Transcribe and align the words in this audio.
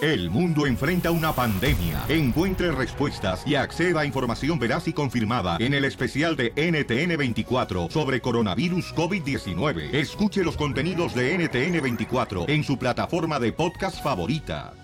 El 0.00 0.30
mundo 0.30 0.66
enfrenta 0.66 1.10
una 1.10 1.32
pandemia. 1.32 2.04
Encuentre 2.08 2.72
respuestas 2.72 3.46
y 3.46 3.54
acceda 3.54 4.00
a 4.00 4.04
información 4.04 4.58
veraz 4.58 4.88
y 4.88 4.92
confirmada 4.92 5.56
en 5.60 5.72
el 5.74 5.84
especial 5.84 6.36
de 6.36 6.52
NTN24 6.54 7.90
sobre 7.90 8.20
coronavirus 8.20 8.94
COVID-19. 8.94 9.94
Escuche 9.94 10.42
los 10.42 10.56
contenidos 10.56 11.14
de 11.14 11.38
NTN24 11.38 12.48
en 12.48 12.64
su 12.64 12.78
plataforma 12.78 13.38
de 13.38 13.52
podcast 13.52 14.02
favorita. 14.02 14.74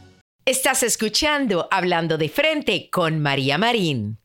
Estás 0.44 0.82
escuchando 0.82 1.68
Hablando 1.70 2.16
de 2.16 2.28
Frente 2.28 2.88
con 2.90 3.20
María 3.20 3.58
Marín. 3.58 4.19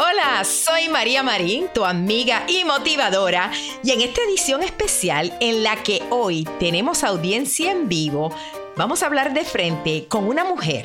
Hola, 0.00 0.44
soy 0.44 0.88
María 0.88 1.24
Marín, 1.24 1.66
tu 1.74 1.84
amiga 1.84 2.44
y 2.46 2.64
motivadora, 2.64 3.50
y 3.82 3.90
en 3.90 4.00
esta 4.00 4.22
edición 4.22 4.62
especial 4.62 5.36
en 5.40 5.64
la 5.64 5.82
que 5.82 6.04
hoy 6.10 6.46
tenemos 6.60 7.02
audiencia 7.02 7.72
en 7.72 7.88
vivo, 7.88 8.32
vamos 8.76 9.02
a 9.02 9.06
hablar 9.06 9.34
de 9.34 9.42
frente 9.42 10.06
con 10.06 10.28
una 10.28 10.44
mujer 10.44 10.84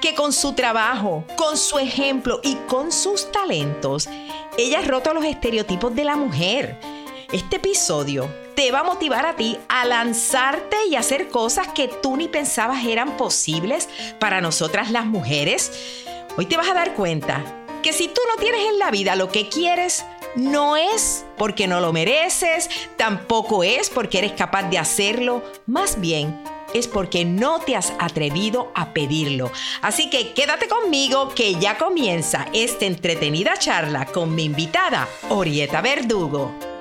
que 0.00 0.16
con 0.16 0.32
su 0.32 0.54
trabajo, 0.54 1.22
con 1.36 1.56
su 1.56 1.78
ejemplo 1.78 2.40
y 2.42 2.56
con 2.66 2.90
sus 2.90 3.30
talentos, 3.30 4.08
ella 4.58 4.80
ha 4.80 4.82
roto 4.82 5.14
los 5.14 5.24
estereotipos 5.24 5.94
de 5.94 6.02
la 6.02 6.16
mujer. 6.16 6.80
Este 7.30 7.56
episodio 7.58 8.28
te 8.56 8.72
va 8.72 8.80
a 8.80 8.82
motivar 8.82 9.24
a 9.24 9.36
ti 9.36 9.56
a 9.68 9.84
lanzarte 9.84 10.78
y 10.90 10.96
hacer 10.96 11.28
cosas 11.28 11.68
que 11.68 11.86
tú 11.86 12.16
ni 12.16 12.26
pensabas 12.26 12.84
eran 12.84 13.16
posibles 13.16 13.88
para 14.18 14.40
nosotras 14.40 14.90
las 14.90 15.06
mujeres. 15.06 15.70
Hoy 16.36 16.46
te 16.46 16.56
vas 16.56 16.68
a 16.68 16.74
dar 16.74 16.94
cuenta 16.94 17.57
si 17.92 18.08
tú 18.08 18.20
no 18.34 18.40
tienes 18.40 18.62
en 18.68 18.78
la 18.78 18.90
vida 18.90 19.16
lo 19.16 19.30
que 19.30 19.48
quieres, 19.48 20.04
no 20.34 20.76
es 20.76 21.24
porque 21.36 21.66
no 21.66 21.80
lo 21.80 21.92
mereces, 21.92 22.68
tampoco 22.96 23.64
es 23.64 23.90
porque 23.90 24.18
eres 24.18 24.32
capaz 24.32 24.64
de 24.64 24.78
hacerlo, 24.78 25.42
más 25.66 26.00
bien 26.00 26.38
es 26.74 26.86
porque 26.86 27.24
no 27.24 27.60
te 27.60 27.76
has 27.76 27.92
atrevido 27.98 28.70
a 28.74 28.92
pedirlo. 28.92 29.50
Así 29.82 30.10
que 30.10 30.32
quédate 30.32 30.68
conmigo 30.68 31.30
que 31.34 31.54
ya 31.54 31.78
comienza 31.78 32.46
esta 32.52 32.84
entretenida 32.84 33.56
charla 33.56 34.06
con 34.06 34.34
mi 34.34 34.44
invitada, 34.44 35.08
Orieta 35.30 35.80
Verdugo. 35.80 36.77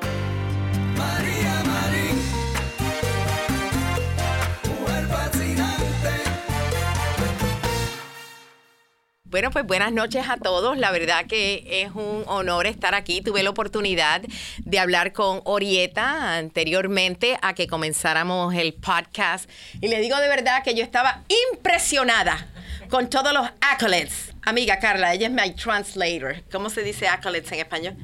Bueno, 9.30 9.52
pues 9.52 9.68
buenas 9.68 9.92
noches 9.92 10.26
a 10.30 10.38
todos. 10.38 10.78
La 10.78 10.90
verdad 10.90 11.26
que 11.26 11.66
es 11.84 11.92
un 11.94 12.24
honor 12.28 12.66
estar 12.66 12.96
aquí. 12.96 13.20
Tuve 13.20 13.44
la 13.44 13.50
oportunidad 13.50 14.22
de 14.60 14.80
hablar 14.80 15.12
con 15.12 15.42
Orieta 15.44 16.38
anteriormente 16.38 17.38
a 17.42 17.54
que 17.54 17.68
comenzáramos 17.68 18.56
el 18.56 18.74
podcast. 18.74 19.50
Y 19.82 19.90
le 19.90 20.00
digo 20.00 20.16
de 20.18 20.30
verdad 20.30 20.64
que 20.64 20.76
yo 20.76 20.84
estaba 20.84 21.24
impresionada 21.52 22.48
con 22.90 23.10
todos 23.10 23.34
los 23.34 23.46
accolades. 23.60 24.32
Amiga 24.44 24.80
Carla, 24.80 25.14
ella 25.14 25.28
es 25.28 25.34
mi 25.34 25.54
translator. 25.56 26.44
¿Cómo 26.50 26.70
se 26.70 26.82
dice 26.84 27.10
accolades 27.10 27.52
en 27.52 27.60
español? 27.60 27.98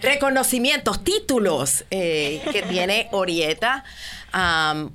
Reconocimientos, 0.00 1.02
títulos 1.02 1.84
eh, 1.90 2.40
que 2.52 2.62
tiene 2.62 3.08
Orieta. 3.10 3.82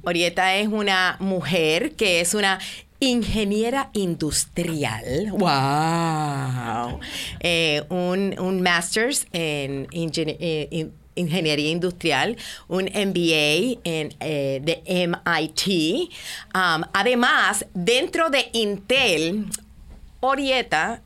Orieta 0.03 0.55
es 0.55 0.69
una 0.69 1.17
mujer 1.19 1.95
que 1.97 2.21
es 2.21 2.33
una 2.33 2.57
ingeniera 2.99 3.89
industrial. 3.93 5.29
¡Wow! 5.31 6.99
Eh, 7.39 7.83
un, 7.89 8.35
un 8.39 8.61
master's 8.61 9.27
en 9.31 9.87
eh, 9.91 10.89
ingeniería 11.15 11.69
industrial, 11.69 12.37
un 12.67 12.85
MBA 12.85 13.79
en, 13.83 14.15
eh, 14.19 14.61
de 14.63 15.07
MIT. 15.07 16.09
Um, 16.53 16.83
además, 16.93 17.65
dentro 17.73 18.29
de 18.29 18.49
Intel, 18.53 19.45
Orieta, 20.19 21.01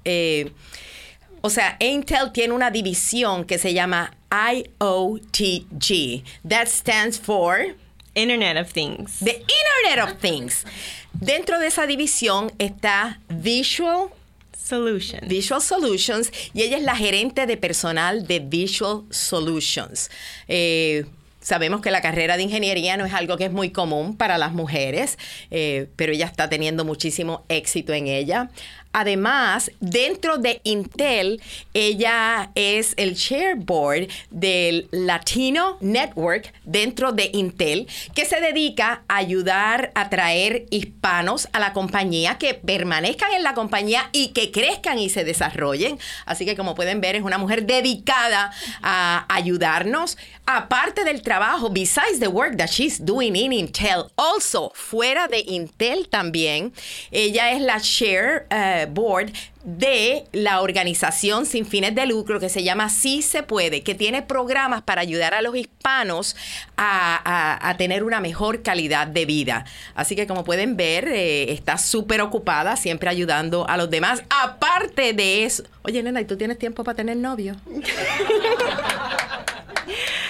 o 1.42 1.50
sea, 1.50 1.76
Intel 1.80 2.32
tiene 2.32 2.54
una 2.54 2.72
división 2.72 3.46
que 3.46 3.58
se 3.58 3.74
llama 3.74 4.12
IOTG. 4.32 6.24
That 6.48 6.68
stands 6.68 7.20
for 7.20 7.76
Internet 8.14 8.58
of 8.58 8.72
Things. 8.72 9.20
The 9.20 9.42
Internet 9.42 10.04
of 10.04 10.20
Things. 10.20 10.66
Dentro 11.14 11.60
de 11.60 11.68
esa 11.68 11.88
división 11.88 12.52
está 12.58 13.20
Visual 13.30 14.10
Solutions. 14.58 15.28
Visual 15.28 15.62
Solutions 15.62 16.32
y 16.54 16.64
ella 16.64 16.78
es 16.78 16.84
la 16.84 16.96
gerente 16.96 17.46
de 17.46 17.58
personal 17.58 18.28
de 18.28 18.40
Visual 18.40 19.04
Solutions. 19.10 20.10
Eh, 20.48 21.06
sabemos 21.42 21.82
que 21.82 21.92
la 21.92 22.02
carrera 22.02 22.38
de 22.38 22.44
ingeniería 22.44 22.98
no 22.98 23.06
es 23.06 23.14
algo 23.14 23.38
que 23.38 23.46
es 23.46 23.52
muy 23.52 23.72
común 23.72 24.16
para 24.16 24.38
las 24.38 24.54
mujeres, 24.54 25.18
eh, 25.50 25.88
pero 25.96 26.14
ella 26.14 26.26
está 26.26 26.50
teniendo 26.50 26.86
muchísimo 26.86 27.44
éxito 27.50 27.94
en 27.94 28.08
ella. 28.08 28.50
Además, 28.94 29.72
dentro 29.80 30.38
de 30.38 30.60
Intel, 30.64 31.42
ella 31.74 32.52
es 32.56 32.94
el 32.98 33.16
chairboard 33.16 34.10
del 34.30 34.88
Latino 34.92 35.78
Network 35.80 36.54
dentro 36.66 37.14
de 37.14 37.30
Intel, 37.34 37.88
que 38.14 38.26
se 38.26 38.42
dedica 38.42 39.04
a 39.08 39.18
ayudar 39.18 39.92
a 39.96 40.10
traer 40.10 40.66
hispanos 40.72 41.48
a 41.54 41.60
la 41.60 41.72
compañía, 41.74 42.38
que 42.38 42.54
permanezcan 42.54 43.32
en 43.34 43.44
la 43.44 43.54
compañía 43.54 44.10
y 44.12 44.30
que 44.30 44.52
crezcan 44.52 45.00
y 45.00 45.10
se 45.10 45.24
desarrollen. 45.24 45.98
Así 46.26 46.46
que 46.46 46.58
como 46.58 46.76
pueden 46.76 47.00
ver, 47.00 47.16
es 47.16 47.24
una 47.24 47.38
mujer 47.38 47.66
dedicada 47.66 48.52
a 48.82 49.26
ayudarnos. 49.30 50.18
Aparte 50.46 51.06
del 51.06 51.22
trabajo, 51.22 51.70
besides 51.70 52.20
the 52.20 52.28
work 52.28 52.58
that 52.58 52.68
she's 52.68 53.00
doing 53.00 53.36
in 53.36 53.54
Intel, 53.54 54.12
also 54.18 54.72
fuera 54.76 55.28
de 55.28 55.40
Intel 55.48 56.10
también, 56.10 56.74
ella 57.12 57.52
es 57.52 57.62
la 57.62 57.80
chair. 57.80 58.48
Uh, 58.52 58.81
board 58.86 59.32
de 59.64 60.26
la 60.32 60.62
organización 60.62 61.46
sin 61.46 61.66
fines 61.66 61.94
de 61.94 62.06
lucro 62.06 62.40
que 62.40 62.50
se 62.50 62.64
llama 62.64 62.90
Sí 62.90 63.22
se 63.22 63.44
puede, 63.44 63.84
que 63.84 63.96
tiene 63.96 64.22
programas 64.22 64.82
para 64.82 65.02
ayudar 65.02 65.34
a 65.34 65.42
los 65.42 65.56
hispanos 65.56 66.36
a, 66.78 67.76
tener 67.78 68.04
una 68.04 68.20
mejor 68.20 68.62
calidad 68.64 69.08
de 69.08 69.26
vida. 69.26 69.66
Así 69.96 70.16
que 70.16 70.28
como 70.28 70.44
pueden 70.44 70.78
ver, 70.78 71.08
eh, 71.08 71.52
está 71.52 71.78
súper 71.78 72.22
ocupada, 72.22 72.76
siempre 72.76 73.10
ayudando 73.10 73.68
a 73.68 73.78
los 73.78 73.90
demás. 73.90 74.24
Aparte 74.30 75.14
de 75.14 75.46
eso, 75.46 75.64
oye 75.84 76.04
nena, 76.04 76.22
¿y 76.22 76.26
tú 76.26 76.38
tienes 76.38 76.60
tiempo 76.60 76.84
para 76.84 76.96
tener 76.96 77.18
novio? 77.18 77.56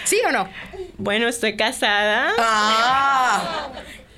¿Sí 0.03 0.17
o 0.27 0.31
no? 0.31 0.47
Bueno, 0.97 1.27
estoy 1.27 1.55
casada. 1.55 2.33
Ah, 2.37 3.69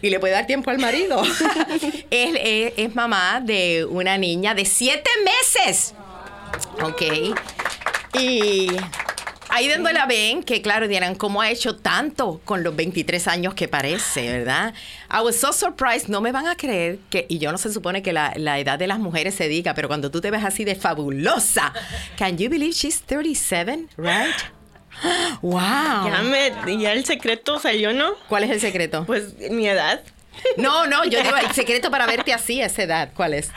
y 0.03 0.09
le 0.09 0.19
puede 0.19 0.33
dar 0.33 0.45
tiempo 0.45 0.69
al 0.69 0.79
marido. 0.79 1.21
es, 2.11 2.73
es, 2.77 2.93
mamá 2.93 3.39
de 3.41 3.85
una 3.85 4.17
niña 4.17 4.53
de 4.53 4.65
siete 4.65 5.09
meses. 5.23 5.95
Ok. 6.81 7.01
Y 8.19 8.67
ahí 9.47 9.69
donde 9.69 9.93
la 9.93 10.05
ven, 10.05 10.43
que 10.43 10.61
claro, 10.61 10.89
dirán, 10.89 11.15
¿cómo 11.15 11.41
ha 11.41 11.49
hecho 11.49 11.77
tanto 11.77 12.41
con 12.43 12.63
los 12.63 12.75
23 12.75 13.29
años 13.29 13.53
que 13.53 13.69
parece, 13.69 14.29
verdad? 14.39 14.73
I 15.09 15.23
was 15.23 15.37
so 15.37 15.53
surprised, 15.53 16.09
no 16.09 16.19
me 16.19 16.33
van 16.33 16.47
a 16.47 16.57
creer 16.57 16.99
que, 17.09 17.25
y 17.29 17.37
yo 17.37 17.53
no 17.53 17.57
se 17.57 17.71
supone 17.71 18.03
que 18.03 18.11
la, 18.11 18.33
la, 18.35 18.59
edad 18.59 18.77
de 18.77 18.87
las 18.87 18.99
mujeres 18.99 19.35
se 19.35 19.47
diga, 19.47 19.73
pero 19.73 19.87
cuando 19.87 20.11
tú 20.11 20.19
te 20.19 20.31
ves 20.31 20.43
así 20.43 20.65
de 20.65 20.75
fabulosa, 20.75 21.71
can 22.17 22.37
you 22.37 22.49
believe 22.49 22.73
she's 22.73 23.01
37, 23.03 23.87
right? 23.95 24.35
¡Wow! 25.41 25.59
Ya, 25.59 26.21
me, 26.23 26.77
ya 26.81 26.93
el 26.93 27.05
secreto 27.05 27.59
salió, 27.59 27.93
¿no? 27.93 28.13
¿Cuál 28.29 28.43
es 28.43 28.51
el 28.51 28.59
secreto? 28.59 29.05
Pues 29.05 29.35
mi 29.51 29.67
edad. 29.67 30.01
No, 30.57 30.87
no, 30.87 31.03
yo 31.05 31.21
digo, 31.21 31.35
el 31.35 31.51
secreto 31.51 31.91
para 31.91 32.05
verte 32.05 32.33
así 32.33 32.61
a 32.61 32.65
esa 32.65 32.83
edad, 32.83 33.09
¿cuál 33.15 33.33
es? 33.33 33.51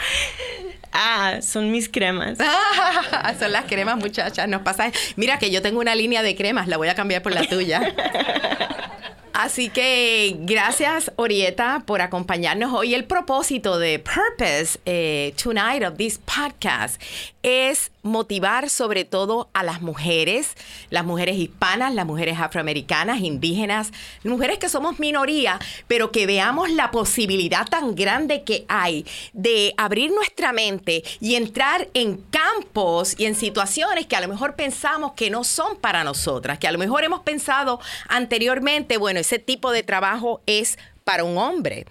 Ah, 0.93 1.39
son 1.43 1.71
mis 1.71 1.89
cremas. 1.89 2.39
Ah, 2.41 3.35
son 3.39 3.53
las 3.53 3.65
cremas, 3.65 3.97
muchachas. 3.97 4.49
Nos 4.49 4.63
pasa. 4.63 4.91
Mira 5.17 5.39
que 5.39 5.51
yo 5.51 5.61
tengo 5.63 5.81
una 5.81 5.95
línea 5.95 6.23
de 6.23 6.37
cremas, 6.37 6.69
la 6.69 6.77
voy 6.77 6.89
a 6.89 6.95
cambiar 6.95 7.23
por 7.23 7.33
la 7.33 7.45
tuya. 7.45 7.83
Así 9.39 9.69
que 9.69 10.35
gracias, 10.41 11.13
Orieta, 11.17 11.83
por 11.85 12.01
acompañarnos 12.01 12.73
hoy. 12.73 12.95
El 12.95 13.05
propósito 13.05 13.79
de 13.79 13.99
Purpose 13.99 14.81
eh, 14.87 15.35
Tonight 15.43 15.85
of 15.85 15.99
this 15.99 16.19
podcast 16.19 16.99
es 17.43 17.93
motivar 18.03 18.71
sobre 18.71 19.05
todo 19.05 19.51
a 19.53 19.63
las 19.63 19.83
mujeres, 19.83 20.55
las 20.91 21.05
mujeres 21.05 21.37
hispanas, 21.37 21.95
las 21.95 22.07
mujeres 22.07 22.39
afroamericanas, 22.41 23.21
indígenas, 23.21 23.93
mujeres 24.25 24.59
que 24.59 24.69
somos 24.69 24.99
minoría, 24.99 25.59
pero 25.87 26.11
que 26.13 26.27
veamos 26.27 26.71
la 26.71 26.91
posibilidad 26.91 27.67
tan 27.67 27.95
grande 27.95 28.43
que 28.43 28.65
hay 28.69 29.05
de 29.33 29.75
abrir 29.77 30.13
nuestra 30.13 30.53
mente 30.53 31.05
y 31.21 31.35
entrar 31.35 31.89
en 31.95 32.17
campos 32.31 33.15
y 33.19 33.27
en 33.27 33.35
situaciones 33.35 34.07
que 34.07 34.17
a 34.17 34.21
lo 34.21 34.29
mejor 34.29 34.57
pensamos 34.57 35.13
que 35.13 35.31
no 35.31 35.45
son 35.45 35.77
para 35.77 36.05
nosotras, 36.05 36.59
que 36.59 36.69
a 36.69 36.73
lo 36.73 36.79
mejor 36.79 37.05
hemos 37.05 37.21
pensado 37.21 37.81
anteriormente, 38.09 38.97
bueno, 38.97 39.21
ese 39.27 39.39
tipo 39.39 39.73
de 39.73 39.83
trabajo 39.83 40.41
es 40.47 40.79
para 41.05 41.25
un 41.25 41.37
hombre. 41.37 41.87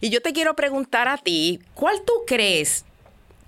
Y 0.00 0.10
yo 0.10 0.20
te 0.20 0.32
quiero 0.32 0.54
preguntar 0.54 1.08
a 1.08 1.16
ti, 1.18 1.60
¿cuál 1.74 2.02
tú 2.04 2.12
crees 2.26 2.84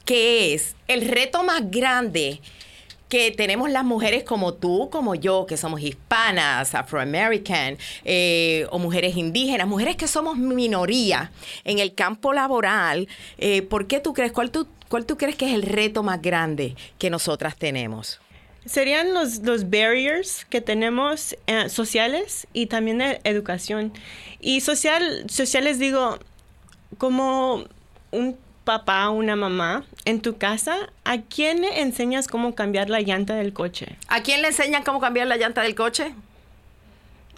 que 0.05 0.55
es 0.55 0.75
el 0.89 1.09
reto 1.09 1.43
más 1.44 1.71
grande 1.71 2.41
que 3.09 3.31
tenemos 3.31 3.71
las 3.71 3.85
mujeres 3.85 4.25
como 4.25 4.55
tú, 4.55 4.89
como 4.91 5.15
yo, 5.15 5.44
que 5.44 5.59
somos 5.59 5.83
hispanas, 5.83 6.75
afroamerican, 6.75 7.77
eh, 8.05 8.67
o 8.71 8.79
mujeres 8.79 9.17
indígenas, 9.17 9.69
mujeres 9.69 9.97
que 9.97 10.09
somos 10.09 10.39
minoría 10.39 11.31
en 11.65 11.79
el 11.79 11.94
campo 11.94 12.33
laboral, 12.33 13.06
eh, 13.37 13.61
¿por 13.62 13.87
qué 13.87 14.00
tú 14.00 14.15
crees, 14.15 14.33
cuál 14.33 14.50
tú, 14.50 14.67
cuál 14.89 15.05
tú 15.05 15.19
crees 15.19 15.37
que 15.37 15.47
es 15.47 15.55
el 15.55 15.62
reto 15.62 16.03
más 16.03 16.23
grande 16.23 16.75
que 16.99 17.11
nosotras 17.11 17.55
tenemos? 17.56 18.19
Serían 18.64 19.12
los, 19.12 19.41
los 19.41 19.69
barriers 19.69 20.44
que 20.44 20.61
tenemos 20.61 21.37
eh, 21.47 21.69
sociales 21.69 22.47
y 22.53 22.67
también 22.67 22.99
de 22.99 23.20
educación. 23.25 23.93
Y 24.41 24.61
social, 24.61 25.25
sociales 25.29 25.79
digo, 25.79 26.19
como 26.99 27.64
un 28.12 28.37
papá, 28.64 29.11
una 29.11 29.37
mamá 29.37 29.85
en 30.05 30.20
tu 30.20 30.38
casa, 30.38 30.91
¿a 31.05 31.19
quién 31.19 31.62
le 31.62 31.81
enseñas 31.81 32.29
cómo 32.29 32.55
cambiar 32.55 32.91
la 32.91 33.00
llanta 33.00 33.35
del 33.35 33.53
coche? 33.53 33.97
¿A 34.09 34.23
quién 34.23 34.43
le 34.43 34.49
enseñan 34.49 34.85
cómo 34.85 35.00
cambiar 35.00 35.26
la 35.26 35.37
llanta 35.37 35.62
del 35.62 35.75
coche? 35.75 36.15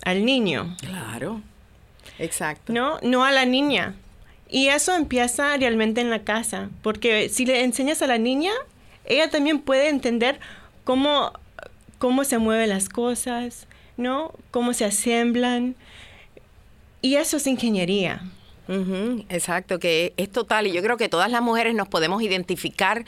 Al 0.05 0.25
niño. 0.25 0.77
Claro. 0.81 1.41
Exacto. 2.19 2.73
No, 2.73 2.99
no 3.03 3.25
a 3.25 3.32
la 3.32 3.47
niña. 3.47 3.94
Y 4.49 4.69
eso 4.69 4.94
empieza 4.94 5.56
realmente 5.56 6.00
en 6.00 6.11
la 6.11 6.23
casa, 6.23 6.69
porque 6.82 7.29
si 7.29 7.47
le 7.47 7.65
enseñas 7.65 8.03
a 8.03 8.06
la 8.06 8.19
niña, 8.19 8.53
ella 9.05 9.31
también 9.31 9.61
puede 9.61 9.88
entender 9.88 10.38
cómo, 10.85 11.33
cómo 11.99 12.25
se 12.25 12.39
mueven 12.39 12.69
las 12.69 12.89
cosas, 12.89 13.67
¿no? 13.97 14.33
Cómo 14.51 14.73
se 14.73 14.85
asemblan. 14.85 15.75
Y 17.03 17.17
eso 17.17 17.37
es 17.37 17.47
ingeniería. 17.47 18.23
Exacto, 19.29 19.79
que 19.79 20.15
es 20.17 20.31
total. 20.31 20.67
Y 20.67 20.73
yo 20.73 20.83
creo 20.83 20.97
que 20.97 21.09
todas 21.09 21.31
las 21.31 21.43
mujeres 21.43 21.75
nos 21.75 21.89
podemos 21.89 22.23
identificar 22.23 23.05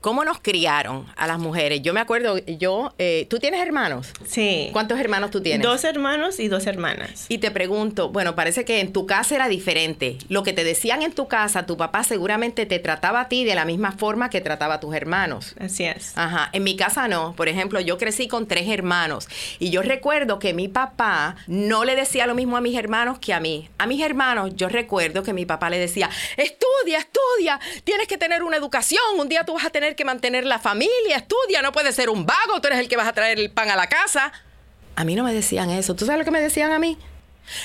cómo 0.00 0.24
nos 0.24 0.40
criaron 0.40 1.06
a 1.16 1.26
las 1.26 1.38
mujeres. 1.38 1.82
Yo 1.82 1.92
me 1.92 2.00
acuerdo, 2.00 2.38
yo, 2.38 2.94
eh, 2.98 3.26
¿tú 3.28 3.38
tienes 3.38 3.60
hermanos? 3.60 4.12
Sí. 4.26 4.70
¿Cuántos 4.72 4.98
hermanos 5.00 5.30
tú 5.30 5.40
tienes? 5.40 5.66
Dos 5.66 5.84
hermanos 5.84 6.38
y 6.40 6.48
dos 6.48 6.66
hermanas. 6.66 7.26
Y 7.28 7.38
te 7.38 7.50
pregunto, 7.50 8.10
bueno, 8.10 8.34
parece 8.34 8.64
que 8.64 8.80
en 8.80 8.92
tu 8.92 9.06
casa 9.06 9.34
era 9.34 9.48
diferente. 9.48 10.18
Lo 10.28 10.42
que 10.42 10.52
te 10.52 10.64
decían 10.64 11.02
en 11.02 11.12
tu 11.12 11.28
casa, 11.28 11.66
tu 11.66 11.76
papá 11.76 12.04
seguramente 12.04 12.66
te 12.66 12.78
trataba 12.78 13.22
a 13.22 13.28
ti 13.28 13.44
de 13.44 13.54
la 13.54 13.64
misma 13.64 13.92
forma 13.92 14.30
que 14.30 14.40
trataba 14.40 14.74
a 14.74 14.80
tus 14.80 14.94
hermanos. 14.94 15.54
Así 15.58 15.84
es. 15.84 16.12
Ajá, 16.16 16.50
en 16.52 16.64
mi 16.64 16.76
casa 16.76 17.08
no. 17.08 17.34
Por 17.34 17.48
ejemplo, 17.48 17.80
yo 17.80 17.98
crecí 17.98 18.28
con 18.28 18.46
tres 18.46 18.68
hermanos 18.68 19.28
y 19.58 19.70
yo 19.70 19.82
recuerdo 19.82 20.38
que 20.38 20.54
mi 20.54 20.68
papá 20.68 21.36
no 21.46 21.84
le 21.84 21.96
decía 21.96 22.26
lo 22.26 22.34
mismo 22.34 22.56
a 22.56 22.60
mis 22.60 22.76
hermanos 22.76 23.18
que 23.18 23.34
a 23.34 23.40
mí. 23.40 23.68
A 23.78 23.86
mis 23.86 24.02
hermanos 24.02 24.52
yo 24.54 24.68
recuerdo 24.68 25.22
que 25.22 25.32
mi 25.32 25.46
papá 25.46 25.70
le 25.70 25.78
decía, 25.78 26.08
estudia, 26.36 26.98
estudia, 26.98 27.60
tienes 27.84 28.06
que 28.06 28.18
tener 28.18 28.42
una 28.42 28.56
educación, 28.56 29.02
un 29.18 29.28
día 29.28 29.44
tú 29.44 29.54
vas 29.54 29.64
a 29.64 29.70
tener 29.70 29.87
que 29.96 30.04
mantener 30.04 30.44
la 30.44 30.58
familia, 30.58 31.16
estudia, 31.16 31.62
no 31.62 31.72
puedes 31.72 31.94
ser 31.94 32.10
un 32.10 32.26
vago, 32.26 32.60
tú 32.60 32.68
eres 32.68 32.80
el 32.80 32.88
que 32.88 32.96
vas 32.96 33.08
a 33.08 33.12
traer 33.12 33.38
el 33.38 33.50
pan 33.50 33.70
a 33.70 33.76
la 33.76 33.86
casa. 33.88 34.32
A 34.96 35.04
mí 35.04 35.14
no 35.14 35.24
me 35.24 35.32
decían 35.32 35.70
eso. 35.70 35.94
¿Tú 35.94 36.06
sabes 36.06 36.18
lo 36.18 36.24
que 36.24 36.30
me 36.30 36.40
decían 36.40 36.72
a 36.72 36.78
mí? 36.78 36.98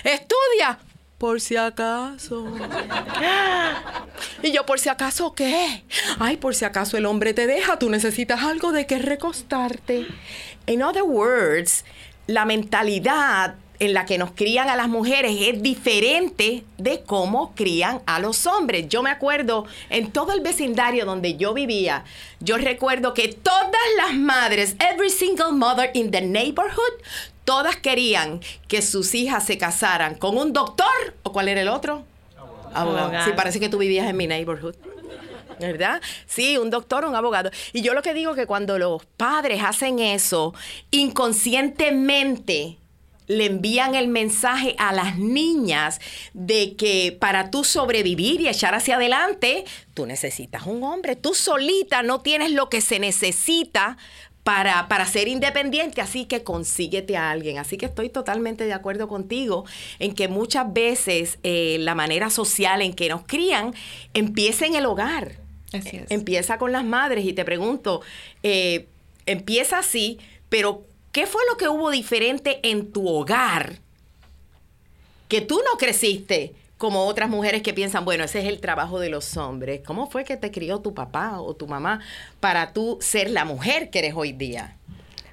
Estudia. 0.03 0.79
Por 1.17 1.39
si 1.39 1.55
acaso. 1.55 2.45
Y 4.41 4.51
yo, 4.51 4.65
por 4.65 4.79
si 4.79 4.89
acaso, 4.89 5.33
¿qué? 5.33 5.83
Ay, 6.19 6.35
por 6.35 6.53
si 6.53 6.65
acaso 6.65 6.97
el 6.97 7.05
hombre 7.05 7.33
te 7.33 7.47
deja, 7.47 7.79
tú 7.79 7.89
necesitas 7.89 8.43
algo 8.43 8.73
de 8.73 8.85
que 8.85 8.99
recostarte. 8.99 10.05
In 10.67 10.83
other 10.83 11.03
words, 11.03 11.85
la 12.27 12.43
mentalidad 12.43 13.55
en 13.83 13.93
la 13.93 14.05
que 14.05 14.17
nos 14.17 14.31
crían 14.31 14.69
a 14.69 14.75
las 14.75 14.87
mujeres 14.87 15.35
es 15.39 15.61
diferente 15.61 16.63
de 16.77 17.01
cómo 17.01 17.53
crían 17.55 18.01
a 18.05 18.19
los 18.19 18.47
hombres. 18.47 18.87
Yo 18.89 19.03
me 19.03 19.09
acuerdo 19.09 19.65
en 19.89 20.11
todo 20.11 20.31
el 20.33 20.41
vecindario 20.41 21.05
donde 21.05 21.35
yo 21.35 21.53
vivía, 21.53 22.05
yo 22.39 22.57
recuerdo 22.57 23.13
que 23.13 23.29
todas 23.29 23.71
las 23.97 24.15
madres, 24.15 24.75
every 24.79 25.09
single 25.09 25.51
mother 25.51 25.91
in 25.93 26.11
the 26.11 26.21
neighborhood, 26.21 26.93
todas 27.43 27.75
querían 27.75 28.39
que 28.67 28.81
sus 28.81 29.13
hijas 29.13 29.45
se 29.45 29.57
casaran 29.57 30.15
con 30.15 30.37
un 30.37 30.53
doctor 30.53 30.87
o 31.23 31.31
cuál 31.31 31.49
era 31.49 31.61
el 31.61 31.67
otro? 31.67 32.03
Abogado. 32.73 32.97
Abogado. 32.97 33.25
Sí, 33.25 33.31
parece 33.35 33.59
que 33.59 33.69
tú 33.69 33.77
vivías 33.77 34.07
en 34.07 34.17
mi 34.17 34.27
neighborhood. 34.27 34.75
¿Verdad? 35.59 36.01
Sí, 36.25 36.57
un 36.57 36.69
doctor, 36.69 37.05
un 37.05 37.15
abogado. 37.15 37.51
Y 37.73 37.83
yo 37.83 37.93
lo 37.93 38.01
que 38.01 38.13
digo 38.13 38.33
que 38.33 38.47
cuando 38.47 38.79
los 38.79 39.05
padres 39.05 39.61
hacen 39.63 39.99
eso, 39.99 40.53
inconscientemente 40.89 42.77
le 43.27 43.45
envían 43.45 43.95
el 43.95 44.07
mensaje 44.07 44.75
a 44.77 44.91
las 44.93 45.17
niñas 45.17 45.99
de 46.33 46.75
que 46.75 47.15
para 47.19 47.51
tú 47.51 47.63
sobrevivir 47.63 48.41
y 48.41 48.47
echar 48.47 48.75
hacia 48.75 48.95
adelante, 48.95 49.65
tú 49.93 50.05
necesitas 50.05 50.65
un 50.65 50.83
hombre. 50.83 51.15
Tú 51.15 51.33
solita 51.33 52.03
no 52.03 52.21
tienes 52.21 52.51
lo 52.51 52.69
que 52.69 52.81
se 52.81 52.99
necesita 52.99 53.97
para, 54.43 54.87
para 54.89 55.05
ser 55.05 55.27
independiente, 55.27 56.01
así 56.01 56.25
que 56.25 56.43
consíguete 56.43 57.15
a 57.15 57.31
alguien. 57.31 57.57
Así 57.57 57.77
que 57.77 57.85
estoy 57.85 58.09
totalmente 58.09 58.65
de 58.65 58.73
acuerdo 58.73 59.07
contigo 59.07 59.65
en 59.99 60.13
que 60.13 60.27
muchas 60.27 60.71
veces 60.71 61.39
eh, 61.43 61.77
la 61.79 61.95
manera 61.95 62.29
social 62.29 62.81
en 62.81 62.93
que 62.93 63.09
nos 63.09 63.23
crían 63.25 63.73
empieza 64.13 64.65
en 64.65 64.75
el 64.75 64.85
hogar. 64.85 65.37
Así 65.71 65.97
es. 65.97 66.11
Empieza 66.11 66.57
con 66.57 66.71
las 66.71 66.83
madres 66.83 67.25
y 67.25 67.33
te 67.33 67.45
pregunto, 67.45 68.01
eh, 68.43 68.87
empieza 69.25 69.79
así, 69.79 70.19
pero 70.49 70.85
¿qué 71.13 71.25
fue 71.27 71.41
lo 71.49 71.55
que 71.55 71.69
hubo 71.69 71.89
diferente 71.91 72.59
en 72.63 72.91
tu 72.91 73.07
hogar 73.07 73.77
que 75.29 75.39
tú 75.39 75.61
no 75.63 75.77
creciste 75.77 76.53
como 76.77 77.05
otras 77.05 77.29
mujeres 77.29 77.61
que 77.61 77.73
piensan, 77.73 78.03
bueno, 78.03 78.25
ese 78.25 78.41
es 78.41 78.45
el 78.47 78.59
trabajo 78.59 78.99
de 78.99 79.09
los 79.09 79.37
hombres? 79.37 79.81
¿Cómo 79.85 80.09
fue 80.09 80.25
que 80.25 80.35
te 80.35 80.51
crió 80.51 80.79
tu 80.79 80.93
papá 80.93 81.39
o 81.39 81.55
tu 81.55 81.67
mamá 81.67 82.01
para 82.41 82.73
tú 82.73 82.97
ser 82.99 83.29
la 83.29 83.45
mujer 83.45 83.89
que 83.89 83.99
eres 83.99 84.13
hoy 84.17 84.33
día? 84.33 84.75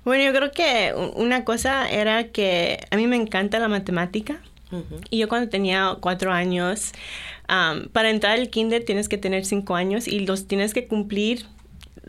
Bueno, 0.05 0.23
yo 0.23 0.33
creo 0.33 0.53
que 0.53 0.95
una 1.17 1.45
cosa 1.45 1.91
era 1.91 2.29
que 2.29 2.79
a 2.91 2.97
mí 2.97 3.07
me 3.07 3.17
encanta 3.17 3.59
la 3.59 3.69
matemática. 3.69 4.41
Y 5.11 5.19
yo 5.19 5.29
cuando 5.29 5.51
tenía 5.51 5.97
cuatro 6.01 6.33
años, 6.33 6.93
para 7.93 8.11
entrar 8.11 8.39
al 8.39 8.51
kinder 8.51 8.85
tienes 8.85 9.09
que 9.09 9.19
tener 9.19 9.45
cinco 9.45 9.75
años 9.75 10.07
y 10.07 10.21
los 10.21 10.47
tienes 10.47 10.73
que 10.73 10.87
cumplir 10.87 11.47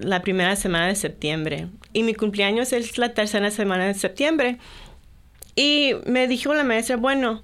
la 0.04 0.22
primera 0.22 0.56
semana 0.56 0.88
de 0.88 0.96
septiembre. 0.96 1.68
Y 1.94 2.04
mi 2.04 2.14
cumpleaños 2.14 2.74
es 2.74 2.98
la 2.98 3.14
tercera 3.14 3.52
semana 3.52 3.86
de 3.86 3.94
septiembre. 3.94 4.58
Y 5.56 5.94
me 6.06 6.28
dijo 6.28 6.54
la 6.54 6.64
maestra, 6.64 6.98
bueno, 6.98 7.44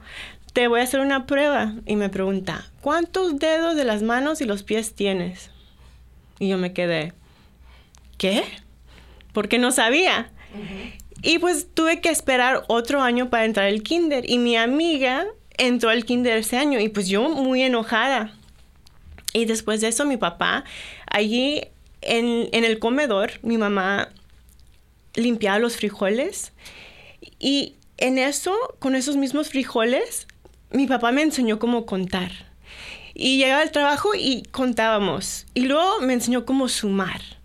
te 0.54 0.68
voy 0.68 0.80
a 0.80 0.84
hacer 0.84 1.00
una 1.00 1.26
prueba. 1.26 1.76
Y 1.86 1.96
me 1.96 2.10
pregunta, 2.10 2.66
¿cuántos 2.82 3.40
dedos 3.40 3.76
de 3.76 3.84
las 3.84 4.02
manos 4.02 4.42
y 4.42 4.46
los 4.46 4.64
pies 4.64 4.96
tienes? 4.96 5.52
Y 6.40 6.50
yo 6.50 6.58
me 6.58 6.74
quedé, 6.74 7.14
¿qué? 8.18 8.44
Porque 9.34 9.60
no 9.60 9.72
sabía. 9.72 10.32
Y 11.22 11.40
pues 11.40 11.68
tuve 11.74 12.00
que 12.02 12.10
esperar 12.10 12.64
otro 12.68 13.02
año 13.02 13.30
para 13.30 13.46
entrar 13.46 13.68
al 13.68 13.84
kinder. 13.84 14.30
Y 14.30 14.38
mi 14.38 14.56
amiga 14.56 15.26
entró 15.58 15.90
al 15.90 16.06
kinder 16.06 16.38
ese 16.38 16.58
año. 16.58 16.80
Y 16.80 16.90
pues 16.90 17.08
yo 17.08 17.30
muy 17.30 17.62
enojada. 17.62 18.34
Y 19.34 19.46
después 19.46 19.82
de 19.82 19.90
eso 19.90 20.06
mi 20.06 20.18
papá, 20.18 20.64
allí 21.06 21.68
en, 22.08 22.64
el 22.64 22.80
comedor, 22.80 23.32
mi 23.42 23.58
mamá 23.58 24.10
limpiaba 25.14 25.60
los 25.60 25.76
frijoles. 25.76 26.54
Y 27.40 27.76
en 27.98 28.18
eso, 28.18 28.56
con 28.80 28.96
esos 28.96 29.18
mismos 29.18 29.50
frijoles, 29.50 30.28
mi 30.72 30.88
papá 30.88 31.12
me 31.12 31.22
enseñó 31.22 31.60
cómo 31.60 31.86
contar. 31.86 32.32
Y 33.14 33.38
llegaba 33.38 33.62
al 33.62 33.72
trabajo 33.72 34.16
y 34.16 34.44
contábamos. 34.52 35.46
Y 35.54 35.62
luego 35.62 36.02
me 36.02 36.14
enseñó 36.14 36.46
cómo 36.46 36.70
sumar. 36.70 37.37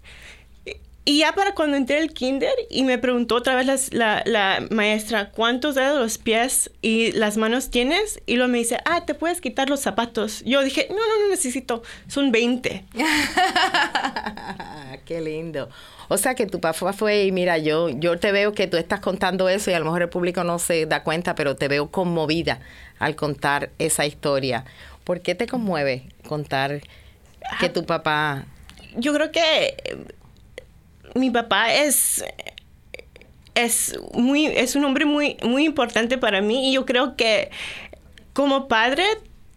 Y 1.05 1.19
ya 1.19 1.33
para 1.33 1.55
cuando 1.55 1.77
entré 1.77 1.99
al 1.99 2.13
kinder 2.13 2.55
y 2.71 2.85
me 2.85 2.97
preguntó 2.97 3.35
otra 3.35 3.57
vez 3.57 3.93
la, 3.93 4.23
la, 4.25 4.65
maestra, 4.71 5.31
¿cuántos 5.31 5.75
dedos 5.75 5.99
los 5.99 6.19
pies 6.19 6.71
y 6.81 7.11
las 7.13 7.37
manos 7.37 7.71
tienes? 7.71 8.21
Y 8.25 8.37
luego 8.37 8.53
me 8.53 8.59
dice, 8.59 8.79
ah, 8.85 9.05
te 9.05 9.15
puedes 9.15 9.41
quitar 9.41 9.69
los 9.69 9.81
zapatos. 9.81 10.45
Yo 10.45 10.63
dije, 10.63 10.87
no, 10.91 10.97
no, 10.97 11.25
no 11.25 11.31
necesito, 11.31 11.83
son 12.07 12.31
20. 12.31 12.85
Qué 15.05 15.21
lindo. 15.21 15.69
O 16.07 16.19
sea 16.19 16.37
que 16.37 16.47
tu 16.47 16.61
papá 16.61 16.93
fue 16.93 17.25
y 17.25 17.33
mira, 17.33 17.59
yo, 17.59 17.89
yo 17.89 18.21
te 18.21 18.31
veo 18.31 18.53
que 18.53 18.69
tú 18.69 18.77
estás 18.77 19.01
contando 19.01 19.49
eso 19.49 19.73
y 19.73 19.75
a 19.75 19.81
lo 19.81 19.87
mejor 19.87 20.03
el 20.03 20.09
público 20.09 20.45
no 20.45 20.61
se 20.61 20.87
da 20.87 21.03
cuenta, 21.03 21.35
pero 21.35 21.57
te 21.57 21.67
veo 21.67 21.91
conmovida 21.91 22.61
al 23.01 23.17
contar 23.17 23.71
esa 23.81 24.07
historia. 24.07 24.67
¿Por 25.03 25.21
qué 25.21 25.35
te 25.35 25.49
conmueve 25.49 26.05
contar 26.29 26.81
que 27.59 27.69
tu 27.69 27.87
papá... 27.87 28.47
Yo 28.95 29.15
creo 29.15 29.33
que 29.33 29.75
mi 31.15 31.31
papá 31.31 31.75
es 31.75 32.25
es 33.55 33.99
muy 34.15 34.47
es 34.47 34.77
un 34.77 34.85
hombre 34.85 35.05
muy 35.05 35.37
muy 35.43 35.65
importante 35.65 36.19
para 36.19 36.41
mí 36.41 36.71
y 36.71 36.75
yo 36.75 36.87
creo 36.87 37.17
que 37.17 37.51
como 38.33 38.69
padre 38.69 39.05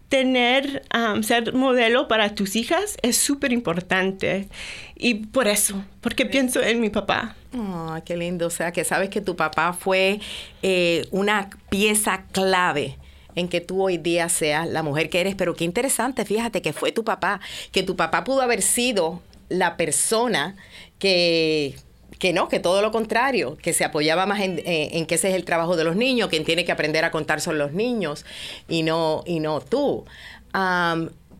tener 0.08 0.84
um, 0.94 1.22
ser 1.22 1.52
modelo 1.52 2.06
para 2.08 2.34
tus 2.34 2.56
hijas 2.56 2.96
es 3.02 3.16
súper 3.16 3.52
importante 3.52 4.48
y 4.94 5.14
por 5.14 5.48
eso 5.48 5.82
porque 6.00 6.26
pienso 6.26 6.62
en 6.62 6.80
mi 6.80 6.90
papá. 6.90 7.34
Oh, 7.54 7.96
qué 8.04 8.16
lindo. 8.16 8.46
O 8.46 8.50
sea 8.50 8.72
que 8.72 8.84
sabes 8.84 9.08
que 9.08 9.20
tu 9.20 9.34
papá 9.34 9.72
fue 9.72 10.20
eh, 10.62 11.06
una 11.10 11.50
pieza 11.70 12.24
clave 12.32 12.98
en 13.34 13.48
que 13.48 13.60
tú 13.60 13.82
hoy 13.82 13.98
día 13.98 14.28
seas 14.28 14.68
la 14.68 14.82
mujer 14.82 15.10
que 15.10 15.20
eres, 15.20 15.34
pero 15.34 15.54
qué 15.54 15.64
interesante, 15.64 16.24
fíjate 16.24 16.62
que 16.62 16.72
fue 16.72 16.90
tu 16.90 17.04
papá, 17.04 17.40
que 17.70 17.82
tu 17.82 17.94
papá 17.94 18.24
pudo 18.24 18.40
haber 18.40 18.62
sido 18.62 19.22
la 19.48 19.76
persona 19.76 20.56
que 20.98 21.76
que 22.18 22.32
no, 22.32 22.48
que 22.48 22.60
todo 22.60 22.80
lo 22.82 22.92
contrario, 22.92 23.56
que 23.56 23.72
se 23.72 23.84
apoyaba 23.84 24.26
más 24.26 24.40
en, 24.40 24.60
eh, 24.64 25.04
que 25.06 25.16
ese 25.16 25.28
es 25.28 25.34
el 25.34 25.44
trabajo 25.44 25.76
de 25.76 25.84
los 25.84 25.96
niños, 25.96 26.28
quien 26.28 26.44
tiene 26.44 26.64
que 26.64 26.72
aprender 26.72 27.04
a 27.04 27.10
contar 27.10 27.40
son 27.40 27.58
los 27.58 27.72
niños 27.72 28.24
y 28.68 28.82
no, 28.82 29.22
y 29.26 29.40
no 29.40 29.60
tú. 29.60 30.04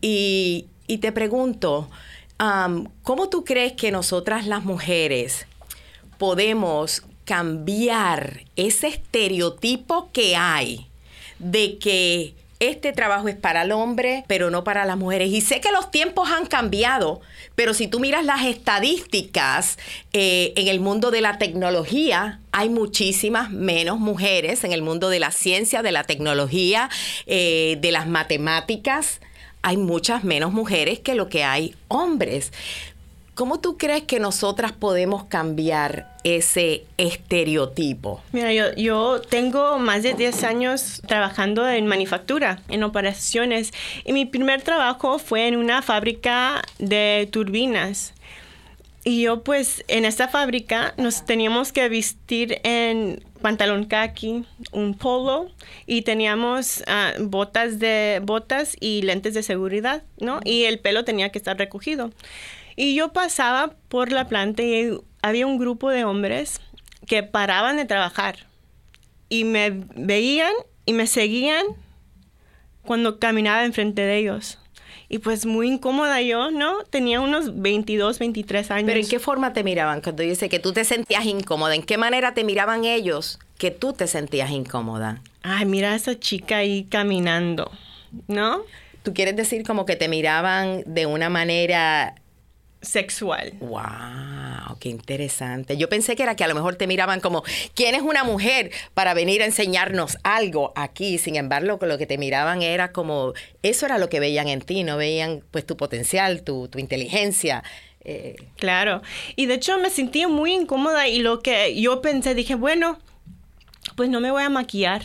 y, 0.01 0.67
te 1.01 1.11
pregunto, 1.11 1.89
¿cómo 3.03 3.29
tú 3.29 3.43
crees 3.43 3.73
que 3.73 3.91
nosotras 3.91 4.45
las 4.45 4.63
mujeres 4.63 5.47
podemos 6.17 7.03
cambiar 7.25 8.45
ese 8.55 8.87
estereotipo 8.87 10.09
que 10.13 10.35
hay 10.35 10.87
de 11.39 11.77
que 11.77 12.35
este 12.59 12.91
trabajo 12.91 13.27
es 13.27 13.35
para 13.35 13.63
el 13.63 13.71
hombre, 13.71 14.23
pero 14.27 14.49
no 14.49 14.63
para 14.63 14.85
las 14.85 14.97
mujeres. 14.97 15.29
Y 15.29 15.41
sé 15.41 15.61
que 15.61 15.71
los 15.71 15.91
tiempos 15.91 16.29
han 16.29 16.45
cambiado, 16.45 17.21
pero 17.55 17.73
si 17.73 17.87
tú 17.87 17.99
miras 17.99 18.25
las 18.25 18.45
estadísticas 18.45 19.77
eh, 20.13 20.53
en 20.55 20.67
el 20.67 20.79
mundo 20.79 21.11
de 21.11 21.21
la 21.21 21.37
tecnología, 21.37 22.39
hay 22.51 22.69
muchísimas 22.69 23.51
menos 23.51 23.99
mujeres 23.99 24.63
en 24.63 24.71
el 24.71 24.81
mundo 24.81 25.09
de 25.09 25.19
la 25.19 25.31
ciencia, 25.31 25.83
de 25.83 25.91
la 25.91 26.03
tecnología, 26.03 26.89
eh, 27.27 27.77
de 27.79 27.91
las 27.91 28.07
matemáticas. 28.07 29.21
Hay 29.61 29.77
muchas 29.77 30.23
menos 30.23 30.53
mujeres 30.53 30.99
que 30.99 31.13
lo 31.13 31.29
que 31.29 31.43
hay 31.43 31.75
hombres. 31.87 32.53
¿Cómo 33.37 33.59
tú 33.59 33.77
crees 33.77 34.01
que 34.01 34.19
nosotras 34.19 34.71
podemos 34.71 35.25
cambiar 35.25 36.17
ese 36.23 36.85
estereotipo? 36.97 38.19
Mira, 38.31 38.51
yo, 38.51 38.73
yo 38.73 39.21
tengo 39.21 39.77
más 39.77 40.01
de 40.01 40.15
10 40.15 40.43
años 40.43 41.03
trabajando 41.05 41.69
en 41.69 41.85
manufactura, 41.85 42.59
en 42.67 42.81
operaciones, 42.81 43.73
y 44.05 44.13
mi 44.13 44.25
primer 44.25 44.63
trabajo 44.63 45.19
fue 45.19 45.47
en 45.47 45.55
una 45.55 45.83
fábrica 45.83 46.63
de 46.79 47.29
turbinas. 47.31 48.15
Y 49.03 49.21
yo 49.21 49.43
pues 49.43 49.85
en 49.87 50.05
esta 50.05 50.27
fábrica 50.27 50.95
nos 50.97 51.23
teníamos 51.23 51.71
que 51.71 51.87
vestir 51.89 52.59
en 52.63 53.23
pantalón 53.43 53.85
khaki, 53.85 54.45
un 54.71 54.95
polo 54.95 55.51
y 55.85 56.01
teníamos 56.01 56.83
ah, 56.87 57.13
botas 57.19 57.77
de 57.77 58.19
botas 58.23 58.75
y 58.79 59.03
lentes 59.03 59.35
de 59.35 59.43
seguridad, 59.43 60.01
¿no? 60.19 60.39
Y 60.43 60.63
el 60.63 60.79
pelo 60.79 61.05
tenía 61.05 61.29
que 61.29 61.37
estar 61.37 61.55
recogido. 61.55 62.11
Y 62.77 62.93
yo 62.93 63.11
pasaba 63.11 63.73
por 63.89 64.11
la 64.11 64.27
planta 64.27 64.61
y 64.61 64.97
había 65.23 65.47
un 65.47 65.57
grupo 65.57 65.89
de 65.89 66.05
hombres 66.05 66.61
que 67.07 67.23
paraban 67.23 67.75
de 67.75 67.85
trabajar 67.85 68.45
y 69.29 69.45
me 69.45 69.71
veían 69.95 70.53
y 70.85 70.93
me 70.93 71.07
seguían 71.07 71.65
cuando 72.83 73.17
caminaba 73.17 73.65
enfrente 73.65 74.03
de 74.03 74.17
ellos. 74.17 74.59
Y 75.09 75.17
pues 75.19 75.47
muy 75.47 75.67
incómoda 75.67 76.21
yo, 76.21 76.51
¿no? 76.51 76.83
Tenía 76.83 77.19
unos 77.19 77.59
22, 77.59 78.19
23 78.19 78.71
años. 78.71 78.87
Pero 78.87 78.99
¿en 78.99 79.07
qué 79.07 79.19
forma 79.19 79.53
te 79.53 79.63
miraban? 79.63 80.01
Cuando 80.01 80.21
dice 80.21 80.47
que 80.47 80.59
tú 80.59 80.71
te 80.71 80.83
sentías 80.83 81.25
incómoda, 81.25 81.73
¿en 81.73 81.81
qué 81.81 81.97
manera 81.97 82.35
te 82.35 82.43
miraban 82.43 82.85
ellos 82.85 83.39
que 83.57 83.71
tú 83.71 83.93
te 83.93 84.05
sentías 84.05 84.51
incómoda? 84.51 85.23
Ay, 85.41 85.65
mira 85.65 85.93
a 85.93 85.95
esa 85.95 86.19
chica 86.19 86.57
ahí 86.57 86.83
caminando, 86.83 87.71
¿no? 88.27 88.61
¿Tú 89.01 89.15
quieres 89.15 89.35
decir 89.35 89.63
como 89.63 89.85
que 89.87 89.95
te 89.95 90.09
miraban 90.09 90.83
de 90.85 91.07
una 91.07 91.29
manera 91.29 92.13
sexual. 92.87 93.53
¡Wow! 93.59 94.77
¡Qué 94.79 94.89
interesante! 94.89 95.77
Yo 95.77 95.89
pensé 95.89 96.15
que 96.15 96.23
era 96.23 96.35
que 96.35 96.43
a 96.43 96.47
lo 96.47 96.55
mejor 96.55 96.75
te 96.75 96.87
miraban 96.87 97.19
como, 97.19 97.43
¿quién 97.75 97.95
es 97.95 98.01
una 98.01 98.23
mujer 98.23 98.71
para 98.93 99.13
venir 99.13 99.41
a 99.41 99.45
enseñarnos 99.45 100.17
algo 100.23 100.73
aquí? 100.75 101.17
Sin 101.17 101.35
embargo, 101.35 101.77
lo 101.81 101.97
que 101.97 102.05
te 102.05 102.17
miraban 102.17 102.61
era 102.61 102.91
como, 102.91 103.33
eso 103.63 103.85
era 103.85 103.97
lo 103.97 104.09
que 104.09 104.19
veían 104.19 104.47
en 104.47 104.61
ti, 104.61 104.83
no 104.83 104.97
veían 104.97 105.43
pues 105.51 105.65
tu 105.65 105.77
potencial, 105.77 106.43
tu, 106.43 106.69
inteligencia. 106.77 107.63
Eh. 108.01 108.35
Claro. 108.57 109.01
Y 109.35 109.47
de 109.47 109.55
hecho 109.55 109.77
me 109.79 109.89
sentía 109.89 110.27
muy 110.27 110.53
incómoda 110.53 111.07
y 111.07 111.19
lo 111.19 111.41
que 111.41 111.79
yo 111.79 112.01
pensé, 112.01 112.35
dije, 112.35 112.55
bueno, 112.55 112.99
pues 113.95 114.09
no 114.09 114.21
me 114.21 114.31
voy 114.31 114.43
a 114.43 114.49
maquillar. 114.49 115.03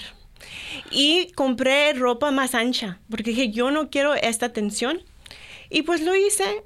Y 0.91 1.33
compré 1.33 1.93
ropa 1.95 2.31
más 2.31 2.55
ancha, 2.55 3.01
porque 3.11 3.31
dije, 3.31 3.51
yo 3.51 3.71
no 3.71 3.91
quiero 3.91 4.15
esta 4.15 4.47
atención. 4.47 5.03
Y 5.71 5.83
pues 5.83 6.03
lo 6.03 6.15
hice 6.15 6.63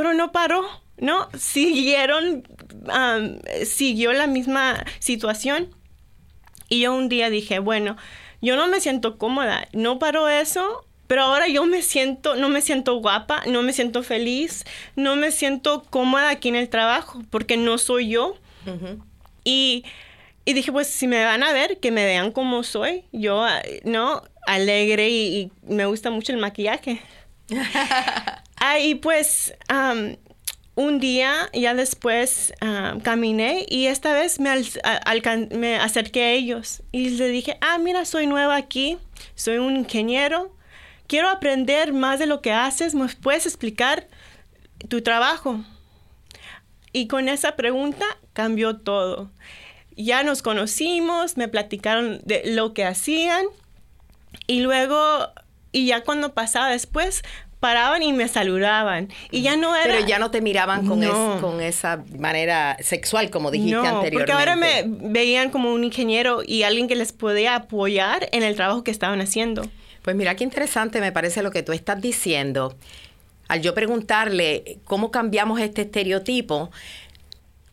pero 0.00 0.14
no 0.14 0.32
paró, 0.32 0.64
¿no? 0.96 1.28
Siguieron, 1.38 2.48
siguió 3.66 4.14
la 4.14 4.26
misma 4.26 4.82
situación. 4.98 5.68
Y 6.70 6.80
yo 6.80 6.94
un 6.94 7.10
día 7.10 7.28
dije, 7.28 7.58
bueno, 7.58 7.98
yo 8.40 8.56
no 8.56 8.66
me 8.66 8.80
siento 8.80 9.18
cómoda, 9.18 9.68
no 9.74 9.98
paró 9.98 10.26
eso, 10.30 10.86
pero 11.06 11.24
ahora 11.24 11.48
yo 11.48 11.66
me 11.66 11.82
siento, 11.82 12.34
no 12.34 12.48
me 12.48 12.62
siento 12.62 12.94
guapa, 12.94 13.42
no 13.46 13.62
me 13.62 13.74
siento 13.74 14.02
feliz, 14.02 14.64
no 14.96 15.16
me 15.16 15.32
siento 15.32 15.82
cómoda 15.82 16.30
aquí 16.30 16.48
en 16.48 16.56
el 16.56 16.70
trabajo, 16.70 17.20
porque 17.28 17.58
no 17.58 17.76
soy 17.76 18.08
yo. 18.08 18.36
y, 19.44 19.84
y, 20.46 20.52
dije, 20.54 20.72
pues 20.72 20.86
si 20.86 21.06
me 21.06 21.22
van 21.22 21.42
a 21.42 21.52
ver, 21.52 21.78
que 21.78 21.90
me 21.90 22.06
vean 22.06 22.32
como 22.32 22.62
soy, 22.62 23.04
yo, 23.12 23.44
¿no? 23.84 24.22
Alegre 24.46 25.10
y 25.10 25.52
me 25.60 25.84
gusta 25.84 26.08
mucho 26.08 26.32
el 26.32 26.38
maquillaje. 26.38 27.02
Ahí 28.60 28.94
pues 28.94 29.54
un 30.74 31.00
día, 31.00 31.48
ya 31.52 31.74
después 31.74 32.52
caminé 33.02 33.64
y 33.68 33.86
esta 33.86 34.12
vez 34.12 34.38
me, 34.38 34.50
me 35.50 35.76
acerqué 35.76 36.22
a 36.22 36.30
ellos 36.32 36.82
y 36.92 37.10
les 37.10 37.32
dije, 37.32 37.56
ah, 37.60 37.78
mira, 37.78 38.04
soy 38.04 38.26
nueva 38.26 38.56
aquí, 38.56 38.98
soy 39.34 39.58
un 39.58 39.76
ingeniero, 39.76 40.54
quiero 41.06 41.28
aprender 41.28 41.92
más 41.92 42.18
de 42.18 42.26
lo 42.26 42.42
que 42.42 42.52
haces, 42.52 42.94
¿me 42.94 43.08
puedes 43.08 43.46
explicar 43.46 44.06
tu 44.88 45.02
trabajo? 45.02 45.64
Y 46.92 47.08
con 47.08 47.28
esa 47.28 47.56
pregunta 47.56 48.04
cambió 48.32 48.76
todo. 48.76 49.30
Ya 49.96 50.22
nos 50.22 50.42
conocimos, 50.42 51.36
me 51.36 51.48
platicaron 51.48 52.20
de 52.24 52.42
lo 52.44 52.74
que 52.74 52.84
hacían 52.84 53.46
y 54.46 54.60
luego, 54.60 55.28
y 55.72 55.86
ya 55.86 56.04
cuando 56.04 56.34
pasaba 56.34 56.68
después, 56.68 57.22
paraban 57.60 58.02
y 58.02 58.12
me 58.12 58.26
saludaban. 58.26 59.08
Y 59.30 59.42
ya 59.42 59.56
no 59.56 59.76
era... 59.76 59.94
Pero 59.94 60.06
ya 60.06 60.18
no 60.18 60.30
te 60.30 60.40
miraban 60.40 60.86
con, 60.86 61.00
con 61.40 61.60
esa 61.60 62.02
manera 62.18 62.76
sexual, 62.80 63.30
como 63.30 63.50
dijiste 63.50 63.76
no, 63.76 63.80
anteriormente. 63.80 64.16
porque 64.16 64.32
ahora 64.32 64.56
me 64.56 64.84
veían 64.86 65.50
como 65.50 65.72
un 65.72 65.84
ingeniero 65.84 66.42
y 66.44 66.62
alguien 66.62 66.88
que 66.88 66.96
les 66.96 67.12
podía 67.12 67.54
apoyar 67.54 68.28
en 68.32 68.42
el 68.42 68.56
trabajo 68.56 68.82
que 68.82 68.90
estaban 68.90 69.20
haciendo. 69.20 69.62
Pues 70.02 70.16
mira 70.16 70.34
qué 70.34 70.44
interesante 70.44 71.00
me 71.00 71.12
parece 71.12 71.42
lo 71.42 71.50
que 71.50 71.62
tú 71.62 71.72
estás 71.72 72.00
diciendo. 72.00 72.74
Al 73.48 73.60
yo 73.62 73.74
preguntarle 73.74 74.78
cómo 74.84 75.10
cambiamos 75.10 75.60
este 75.60 75.82
estereotipo, 75.82 76.70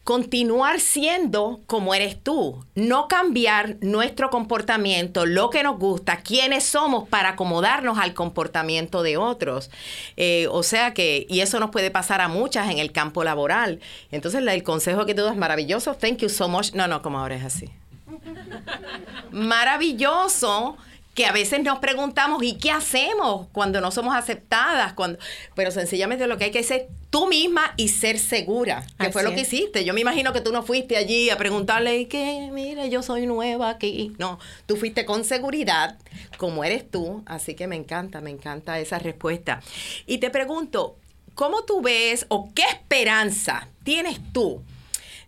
continuar 0.07 0.79
siendo 0.79 1.59
como 1.67 1.93
eres 1.93 2.23
tú, 2.23 2.63
no 2.75 3.09
cambiar 3.09 3.75
nuestro 3.81 4.29
comportamiento, 4.29 5.25
lo 5.25 5.49
que 5.49 5.63
nos 5.63 5.77
gusta, 5.77 6.21
quiénes 6.21 6.63
somos 6.63 7.09
para 7.09 7.31
acomodarnos 7.31 7.99
al 7.99 8.13
comportamiento 8.13 9.03
de 9.03 9.17
otros. 9.17 9.69
Eh, 10.15 10.47
o 10.49 10.63
sea 10.63 10.93
que, 10.93 11.27
y 11.27 11.41
eso 11.41 11.59
nos 11.59 11.71
puede 11.71 11.91
pasar 11.91 12.21
a 12.21 12.29
muchas 12.29 12.71
en 12.71 12.77
el 12.77 12.93
campo 12.93 13.25
laboral. 13.25 13.81
Entonces, 14.09 14.41
el 14.47 14.63
consejo 14.63 15.05
que 15.05 15.13
tú 15.13 15.23
das 15.23 15.33
es 15.33 15.37
maravilloso. 15.37 15.93
Thank 15.95 16.19
you 16.19 16.29
so 16.29 16.47
much. 16.47 16.71
No, 16.71 16.87
no, 16.87 17.01
como 17.01 17.19
ahora 17.19 17.35
es 17.35 17.43
así. 17.43 17.69
Maravilloso 19.31 20.77
que 21.17 21.25
a 21.25 21.31
veces 21.31 21.63
nos 21.63 21.79
preguntamos, 21.79 22.43
¿y 22.43 22.59
qué 22.59 22.69
hacemos 22.69 23.47
cuando 23.51 23.81
no 23.81 23.89
somos 23.89 24.15
aceptadas? 24.15 24.93
Cuando, 24.93 25.17
pero 25.55 25.71
sencillamente 25.71 26.27
lo 26.27 26.37
que 26.37 26.43
hay 26.43 26.51
que 26.51 26.59
hacer 26.59 26.89
tú 27.09 27.25
misma 27.25 27.73
y 27.75 27.87
ser 27.87 28.19
segura, 28.19 28.85
que 28.99 29.11
fue 29.11 29.23
lo 29.23 29.33
que 29.33 29.41
hiciste. 29.41 29.83
Yo 29.83 29.95
me 29.95 30.01
imagino 30.01 30.31
que 30.31 30.41
tú 30.41 30.53
no 30.53 30.61
fuiste 30.61 30.95
allí 30.95 31.31
a 31.31 31.37
preguntarle, 31.39 32.07
que 32.07 32.51
mire, 32.53 32.91
yo 32.91 33.01
soy 33.01 33.25
nueva 33.25 33.71
aquí. 33.71 34.13
No, 34.19 34.37
tú 34.67 34.75
fuiste 34.75 35.05
con 35.05 35.25
seguridad, 35.25 35.97
como 36.37 36.63
eres 36.63 36.87
tú, 36.87 37.23
así 37.25 37.55
que 37.55 37.65
me 37.65 37.77
encanta, 37.77 38.21
me 38.21 38.29
encanta 38.29 38.77
esa 38.79 38.99
respuesta. 38.99 39.63
Y 40.05 40.19
te 40.19 40.29
pregunto, 40.29 40.97
¿cómo 41.33 41.63
tú 41.63 41.81
ves 41.81 42.27
o 42.29 42.53
qué 42.53 42.61
esperanza 42.61 43.69
tienes 43.83 44.19
tú 44.33 44.61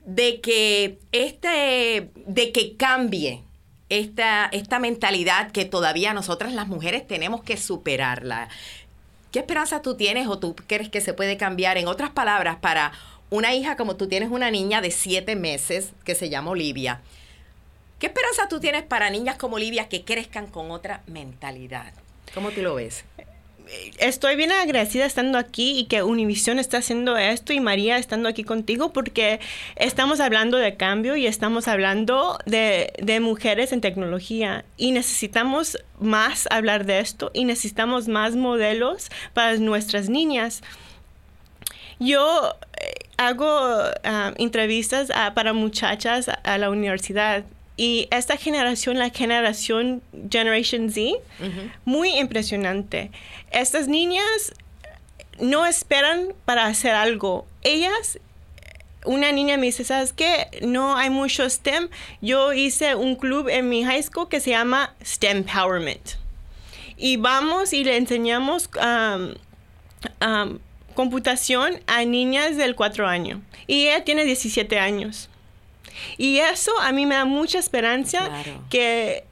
de 0.06 0.40
que 0.40 1.00
este, 1.12 2.12
de 2.28 2.52
que 2.52 2.76
cambie 2.78 3.42
esta, 3.90 4.50
esta 4.52 4.80
mentalidad 4.80 5.52
que 5.52 5.66
todavía 5.66 6.14
nosotras 6.14 6.54
las 6.54 6.68
mujeres 6.68 7.08
tenemos 7.08 7.44
que 7.44 7.58
superarla. 7.58 8.50
¿Qué 9.32 9.40
esperanza 9.40 9.82
tú 9.82 9.96
tienes 9.96 10.28
o 10.28 10.40
tú 10.40 10.56
crees 10.56 10.90
que 10.90 11.02
se 11.02 11.14
puede 11.14 11.38
cambiar? 11.38 11.78
En 11.78 11.88
otras 11.88 12.10
palabras, 12.12 12.58
para 12.58 12.92
una 13.30 13.54
hija 13.54 13.76
como 13.76 13.96
tú 13.96 14.08
tienes 14.08 14.30
una 14.32 14.50
niña 14.50 14.82
de 14.82 14.92
siete 14.92 15.36
meses 15.36 15.92
que 16.04 16.16
se 16.16 16.30
llama 16.30 16.52
Olivia, 16.52 17.02
¿qué 18.00 18.08
esperanza 18.08 18.48
tú 18.48 18.60
tienes 18.60 18.84
para 18.84 19.10
niñas 19.10 19.38
como 19.38 19.58
Olivia 19.58 19.88
que 19.88 20.04
crezcan 20.04 20.48
con 20.48 20.72
otra 20.72 21.04
mentalidad? 21.06 21.94
¿Cómo 22.34 22.52
tú 22.52 22.62
lo 22.62 22.76
ves? 22.76 23.04
Estoy 24.00 24.36
bien 24.36 24.52
agradecida 24.52 25.06
estando 25.06 25.38
aquí 25.38 25.80
y 25.80 25.86
que 25.86 26.04
Univision 26.04 26.60
está 26.60 26.78
haciendo 26.78 27.18
esto 27.18 27.54
y 27.54 27.60
María 27.60 27.98
estando 27.98 28.30
aquí 28.30 28.44
contigo 28.44 28.92
porque 28.94 29.40
estamos 29.76 30.20
hablando 30.20 30.58
de 30.58 30.76
cambio 30.76 31.16
y 31.16 31.28
estamos 31.28 31.68
hablando 31.68 32.40
de, 32.46 32.94
de, 33.02 33.20
mujeres 33.20 33.72
en 33.74 33.82
tecnología 33.82 34.66
y 34.78 34.92
necesitamos 34.92 35.78
más 36.00 36.48
hablar 36.52 36.86
de 36.86 37.00
esto 37.00 37.32
y 37.34 37.46
necesitamos 37.46 38.08
más 38.08 38.36
modelos 38.36 39.10
para 39.34 39.56
nuestras 39.58 40.10
niñas. 40.10 40.62
Yo 42.00 42.56
eh, 42.80 43.10
hago 43.18 43.48
ah, 44.04 44.34
entrevistas 44.38 45.10
para 45.36 45.54
muchachas 45.54 46.30
a 46.44 46.58
la 46.58 46.70
universidad 46.70 47.44
y 47.80 48.10
esta 48.12 48.36
generación, 48.36 49.00
la 49.00 49.10
generación 49.10 50.02
Generation 50.30 50.92
Z, 50.92 51.14
muy 51.86 52.10
impresionante. 52.10 53.10
Estas 53.52 53.88
niñas 53.88 54.54
no 55.40 55.66
esperan 55.66 56.34
para 56.44 56.66
hacer 56.66 56.94
algo. 56.94 57.48
Ellas 57.64 58.20
una 59.06 59.32
niña 59.32 59.56
me 59.56 59.68
dice, 59.68 59.86
¿sabes 59.86 60.12
qué? 60.12 60.48
No 60.62 60.98
hay 60.98 61.10
mucho 61.10 61.50
STEM. 61.50 61.88
Yo 62.22 62.52
hice 62.52 62.96
un 62.96 63.16
club 63.16 63.48
en 63.48 63.70
mi 63.70 63.86
high 63.86 64.04
school 64.04 64.28
que 64.28 64.42
se 64.42 64.50
llama 64.50 64.94
STEM 65.02 65.38
Empowerment. 65.38 66.16
Y 66.98 67.16
vamos 67.16 67.72
y 67.72 67.86
le 67.86 67.96
enseñamos 67.96 68.70
um, 68.76 69.36
um, 70.28 70.60
computación 70.96 71.80
a 71.88 72.04
niñas 72.04 72.58
del 72.58 72.76
4 72.76 73.08
años. 73.08 73.40
Y 73.68 73.88
ella 73.88 74.04
tiene 74.04 74.26
17 74.26 74.78
años. 74.80 75.30
Y 76.18 76.38
eso 76.38 76.72
a 76.80 76.92
mí 76.92 77.06
me 77.06 77.16
da 77.16 77.26
mucha 77.26 77.60
esperanza 77.60 78.30
que, 78.70 79.24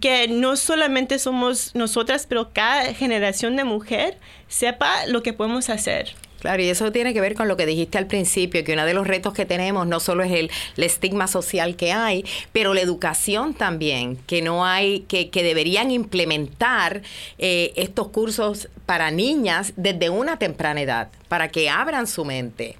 que 0.00 0.28
no 0.28 0.56
solamente 0.56 1.18
somos 1.18 1.74
nosotras, 1.74 2.26
pero 2.28 2.50
cada 2.52 2.94
generación 2.94 3.56
de 3.56 3.64
mujer 3.64 4.18
sepa 4.48 5.06
lo 5.06 5.22
que 5.22 5.32
podemos 5.32 5.68
hacer. 5.70 6.14
Claro, 6.40 6.62
y 6.62 6.68
eso 6.68 6.92
tiene 6.92 7.14
que 7.14 7.20
ver 7.20 7.34
con 7.34 7.48
lo 7.48 7.56
que 7.56 7.66
dijiste 7.66 7.98
al 7.98 8.06
principio, 8.06 8.62
que 8.62 8.74
uno 8.74 8.84
de 8.84 8.94
los 8.94 9.06
retos 9.06 9.32
que 9.32 9.46
tenemos 9.46 9.86
no 9.86 10.00
solo 10.00 10.22
es 10.22 10.32
el, 10.32 10.50
estigma 10.76 11.26
social 11.26 11.76
que 11.76 11.92
hay, 11.92 12.24
pero 12.52 12.74
la 12.74 12.82
educación 12.82 13.54
también, 13.54 14.16
que 14.26 14.42
no 14.42 14.64
hay, 14.64 15.00
que, 15.08 15.30
que 15.30 15.42
deberían 15.42 15.90
implementar 15.90 17.02
eh, 17.38 17.72
estos 17.76 18.08
cursos 18.08 18.68
para 18.84 19.10
niñas 19.10 19.72
desde 19.76 20.10
una 20.10 20.38
temprana 20.38 20.80
edad, 20.82 21.08
para 21.28 21.48
que 21.48 21.70
abran 21.70 22.06
su 22.06 22.24
mente 22.24 22.76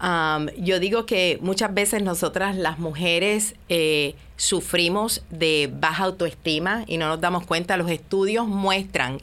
yo 0.00 0.78
digo 0.78 1.06
que 1.06 1.38
muchas 1.40 1.74
veces 1.74 2.02
nosotras 2.02 2.56
las 2.56 2.78
mujeres 2.78 3.54
eh, 3.68 4.14
sufrimos 4.36 5.22
de 5.30 5.68
baja 5.72 6.04
autoestima 6.04 6.84
y 6.86 6.96
no 6.96 7.08
nos 7.08 7.20
damos 7.20 7.44
cuenta. 7.44 7.76
Los 7.76 7.90
estudios 7.90 8.46
muestran 8.46 9.20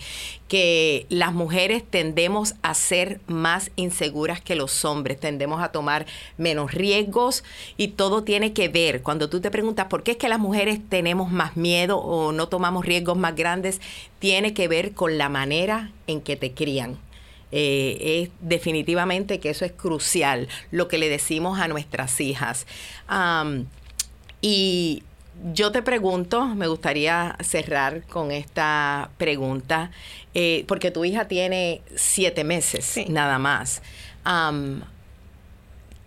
que 0.50 1.06
las 1.10 1.34
mujeres 1.34 1.84
tendemos 1.90 2.56
a 2.62 2.74
ser 2.74 3.22
más 3.28 3.72
inseguras 3.78 4.42
que 4.42 4.56
los 4.56 4.84
hombres, 4.84 5.20
tendemos 5.20 5.64
a 5.64 5.72
tomar 5.72 6.06
menos 6.38 6.74
riesgos 6.74 7.46
y 7.78 7.90
todo 7.90 8.24
tiene 8.24 8.52
que 8.52 8.68
ver. 8.68 9.02
Cuando 9.02 9.30
tú 9.30 9.40
te 9.40 9.52
preguntas 9.52 9.88
por 9.88 10.04
qué 10.04 10.12
es 10.12 10.18
que 10.18 10.30
las 10.30 10.40
mujeres 10.40 10.80
tenemos 10.90 11.32
más 11.32 11.56
miedo 11.56 11.98
o 11.98 12.34
no 12.34 12.50
tomamos 12.50 12.86
riesgos 12.86 13.18
más 13.18 13.36
grandes, 13.36 13.80
tiene 14.20 14.54
que 14.54 14.68
ver 14.68 14.94
con 14.94 15.18
la 15.18 15.30
manera 15.30 15.92
en 16.08 16.20
que 16.20 16.36
te 16.36 16.52
crían. 16.52 16.98
Eh, 17.52 18.24
es 18.24 18.30
definitivamente 18.42 19.40
que 19.40 19.50
eso 19.50 19.66
es 19.66 19.72
crucial, 19.72 20.48
lo 20.72 20.88
que 20.88 20.98
le 20.98 21.10
decimos 21.10 21.60
a 21.60 21.68
nuestras 21.68 22.20
hijas. 22.20 22.66
y 24.42 25.04
yo 25.54 25.72
te 25.72 25.82
pregunto, 25.82 26.46
me 26.46 26.68
gustaría 26.68 27.36
cerrar 27.42 28.04
con 28.04 28.32
esta 28.32 29.10
pregunta, 29.18 29.92
eh, 30.34 30.64
porque 30.68 30.92
tu 30.92 31.04
hija 31.04 31.28
tiene 31.28 31.82
siete 31.96 32.44
meses 32.44 32.98
nada 33.10 33.38
más. 33.38 33.82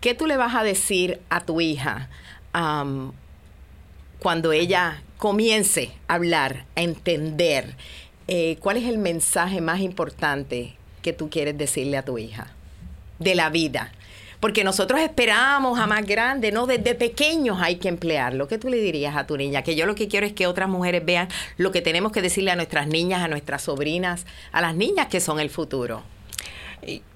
¿Qué 0.00 0.14
tú 0.14 0.26
le 0.26 0.36
vas 0.36 0.54
a 0.54 0.62
decir 0.62 1.20
a 1.28 1.40
tu 1.40 1.60
hija 1.60 2.08
cuando 4.20 4.52
ella 4.52 5.02
comience 5.18 5.92
a 6.08 6.14
hablar, 6.14 6.64
a 6.74 6.82
entender? 6.82 7.76
Eh, 8.28 8.56
¿Cuál 8.60 8.76
es 8.76 8.84
el 8.84 8.98
mensaje 8.98 9.60
más 9.60 9.80
importante 9.80 10.77
que 11.02 11.12
tú 11.12 11.30
quieres 11.30 11.56
decirle 11.56 11.96
a 11.96 12.04
tu 12.04 12.18
hija 12.18 12.52
de 13.18 13.34
la 13.34 13.50
vida. 13.50 13.92
Porque 14.40 14.62
nosotros 14.62 15.00
esperamos 15.00 15.80
a 15.80 15.86
más 15.88 16.06
grande, 16.06 16.52
¿no? 16.52 16.66
Desde 16.66 16.94
pequeños 16.94 17.58
hay 17.60 17.76
que 17.76 17.88
emplearlo. 17.88 18.46
¿Qué 18.46 18.56
tú 18.56 18.68
le 18.68 18.76
dirías 18.76 19.16
a 19.16 19.26
tu 19.26 19.36
niña? 19.36 19.62
Que 19.62 19.74
yo 19.74 19.84
lo 19.84 19.96
que 19.96 20.06
quiero 20.06 20.26
es 20.26 20.32
que 20.32 20.46
otras 20.46 20.68
mujeres 20.68 21.04
vean 21.04 21.28
lo 21.56 21.72
que 21.72 21.82
tenemos 21.82 22.12
que 22.12 22.22
decirle 22.22 22.52
a 22.52 22.56
nuestras 22.56 22.86
niñas, 22.86 23.22
a 23.22 23.28
nuestras 23.28 23.62
sobrinas, 23.62 24.26
a 24.52 24.60
las 24.60 24.76
niñas 24.76 25.08
que 25.08 25.20
son 25.20 25.40
el 25.40 25.50
futuro. 25.50 26.04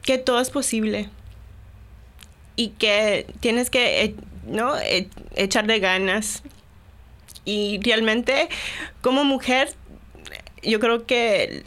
Que 0.03 0.19
todo 0.19 0.41
es 0.41 0.51
posible. 0.51 1.11
Y 2.57 2.71
que 2.71 3.27
tienes 3.39 3.71
que, 3.71 4.05
eh, 4.05 4.15
¿no? 4.45 4.77
E, 4.79 5.09
echar 5.37 5.69
de 5.69 5.79
ganas. 5.79 6.43
Y 7.45 7.79
realmente, 7.85 8.49
como 9.01 9.23
mujer, 9.25 9.73
yo 10.65 10.81
creo 10.81 11.07
que 11.07 11.63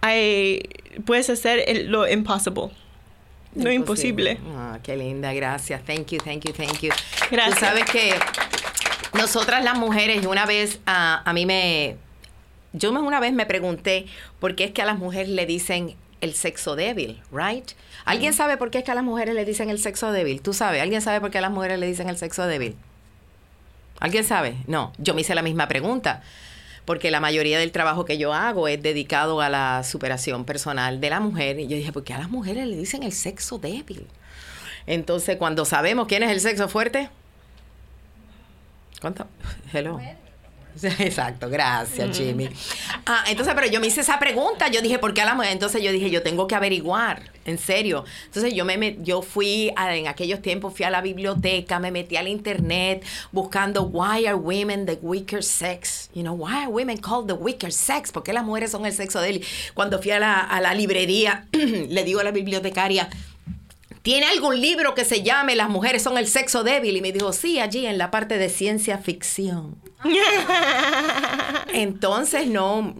hay 0.00 0.62
puedes 1.04 1.30
hacer 1.30 1.86
lo 1.86 2.08
impossible. 2.08 2.70
Lo 3.54 3.70
imposible. 3.70 4.38
Ah, 4.56 4.78
qué 4.82 4.96
linda, 4.96 5.32
gracias. 5.32 5.82
Thank 5.84 6.12
you, 6.12 6.18
thank 6.18 6.44
you, 6.44 6.52
thank 6.52 6.80
you. 6.80 6.90
Gracias. 7.30 7.58
Tú 7.58 7.64
sabes 7.64 7.84
que 7.84 8.14
nosotras 9.14 9.62
las 9.62 9.76
mujeres, 9.76 10.24
una 10.26 10.46
vez 10.46 10.80
a 10.86 11.30
mí 11.34 11.46
me. 11.46 11.96
Yo 12.72 12.90
una 12.90 13.20
vez 13.20 13.34
me 13.34 13.44
pregunté 13.44 14.06
por 14.40 14.54
qué 14.54 14.64
es 14.64 14.70
que 14.70 14.80
a 14.80 14.86
las 14.86 14.98
mujeres 14.98 15.28
le 15.28 15.44
dicen 15.44 15.94
el 16.22 16.34
sexo 16.34 16.76
débil, 16.76 17.20
¿right? 17.30 17.72
¿Alguien 18.06 18.32
sabe 18.32 18.56
por 18.56 18.70
qué 18.70 18.78
es 18.78 18.84
que 18.84 18.92
a 18.92 18.94
las 18.94 19.04
mujeres 19.04 19.34
le 19.34 19.44
dicen 19.44 19.68
el 19.68 19.78
sexo 19.78 20.12
débil? 20.12 20.40
¿Tú 20.40 20.54
sabes? 20.54 20.80
¿Alguien 20.80 21.02
sabe 21.02 21.20
por 21.20 21.30
qué 21.30 21.38
a 21.38 21.42
las 21.42 21.50
mujeres 21.50 21.78
le 21.78 21.86
dicen 21.86 22.08
el 22.08 22.16
sexo 22.16 22.46
débil? 22.46 22.76
¿Alguien 24.00 24.24
sabe? 24.24 24.56
No, 24.66 24.92
yo 24.98 25.14
me 25.14 25.20
hice 25.20 25.34
la 25.34 25.42
misma 25.42 25.68
pregunta 25.68 26.22
porque 26.84 27.10
la 27.10 27.20
mayoría 27.20 27.58
del 27.58 27.72
trabajo 27.72 28.04
que 28.04 28.18
yo 28.18 28.32
hago 28.32 28.68
es 28.68 28.82
dedicado 28.82 29.40
a 29.40 29.48
la 29.48 29.82
superación 29.84 30.44
personal 30.44 31.00
de 31.00 31.10
la 31.10 31.20
mujer. 31.20 31.58
Y 31.60 31.68
yo 31.68 31.76
dije, 31.76 31.92
¿por 31.92 32.04
qué 32.04 32.14
a 32.14 32.18
las 32.18 32.30
mujeres 32.30 32.66
le 32.66 32.76
dicen 32.76 33.02
el 33.02 33.12
sexo 33.12 33.58
débil? 33.58 34.06
Entonces, 34.86 35.36
cuando 35.36 35.64
sabemos 35.64 36.08
quién 36.08 36.22
es 36.22 36.30
el 36.30 36.40
sexo 36.40 36.68
fuerte, 36.68 37.08
¿cuánto? 39.00 39.26
Hello. 39.72 40.00
Exacto, 40.98 41.48
gracias 41.48 42.16
Jimmy. 42.16 42.48
Ah, 43.06 43.24
entonces, 43.28 43.54
pero 43.54 43.66
yo 43.66 43.80
me 43.80 43.86
hice 43.86 44.00
esa 44.00 44.18
pregunta, 44.18 44.68
yo 44.68 44.80
dije, 44.80 44.98
¿por 44.98 45.14
qué 45.14 45.22
a 45.22 45.26
la 45.26 45.34
mujer? 45.34 45.52
Entonces 45.52 45.82
yo 45.82 45.92
dije, 45.92 46.10
yo 46.10 46.22
tengo 46.22 46.46
que 46.46 46.54
averiguar, 46.54 47.30
en 47.44 47.58
serio. 47.58 48.04
Entonces 48.26 48.54
yo 48.54 48.64
me 48.64 48.96
yo 49.00 49.22
fui 49.22 49.72
en 49.76 50.06
aquellos 50.06 50.40
tiempos 50.40 50.74
fui 50.74 50.84
a 50.84 50.90
la 50.90 51.00
biblioteca, 51.00 51.78
me 51.78 51.90
metí 51.90 52.16
al 52.16 52.28
internet 52.28 53.04
buscando 53.32 53.82
why 53.84 54.26
are 54.26 54.34
women 54.34 54.86
the 54.86 54.98
weaker 55.02 55.42
sex? 55.42 56.10
You 56.14 56.22
know, 56.22 56.34
why 56.34 56.64
are 56.64 56.68
women 56.68 56.98
called 56.98 57.28
the 57.28 57.34
weaker 57.34 57.72
sex? 57.72 58.12
¿Por 58.12 58.22
qué 58.22 58.32
las 58.32 58.44
mujeres 58.44 58.70
son 58.70 58.86
el 58.86 58.92
sexo 58.92 59.20
débil? 59.20 59.44
Cuando 59.74 60.00
fui 60.00 60.10
a 60.12 60.18
la, 60.18 60.40
a 60.40 60.60
la 60.60 60.74
librería, 60.74 61.46
le 61.52 62.04
digo 62.04 62.20
a 62.20 62.24
la 62.24 62.30
bibliotecaria, 62.30 63.08
¿Tiene 64.02 64.26
algún 64.26 64.60
libro 64.60 64.94
que 64.96 65.04
se 65.04 65.22
llame 65.22 65.54
Las 65.54 65.68
mujeres 65.68 66.02
son 66.02 66.18
el 66.18 66.26
sexo 66.26 66.64
débil? 66.64 66.96
Y 66.96 67.00
me 67.00 67.12
dijo, 67.12 67.32
sí, 67.32 67.60
allí 67.60 67.86
en 67.86 67.98
la 67.98 68.10
parte 68.10 68.36
de 68.36 68.48
ciencia 68.48 68.98
ficción. 68.98 69.76
Entonces 71.72 72.46
no, 72.46 72.94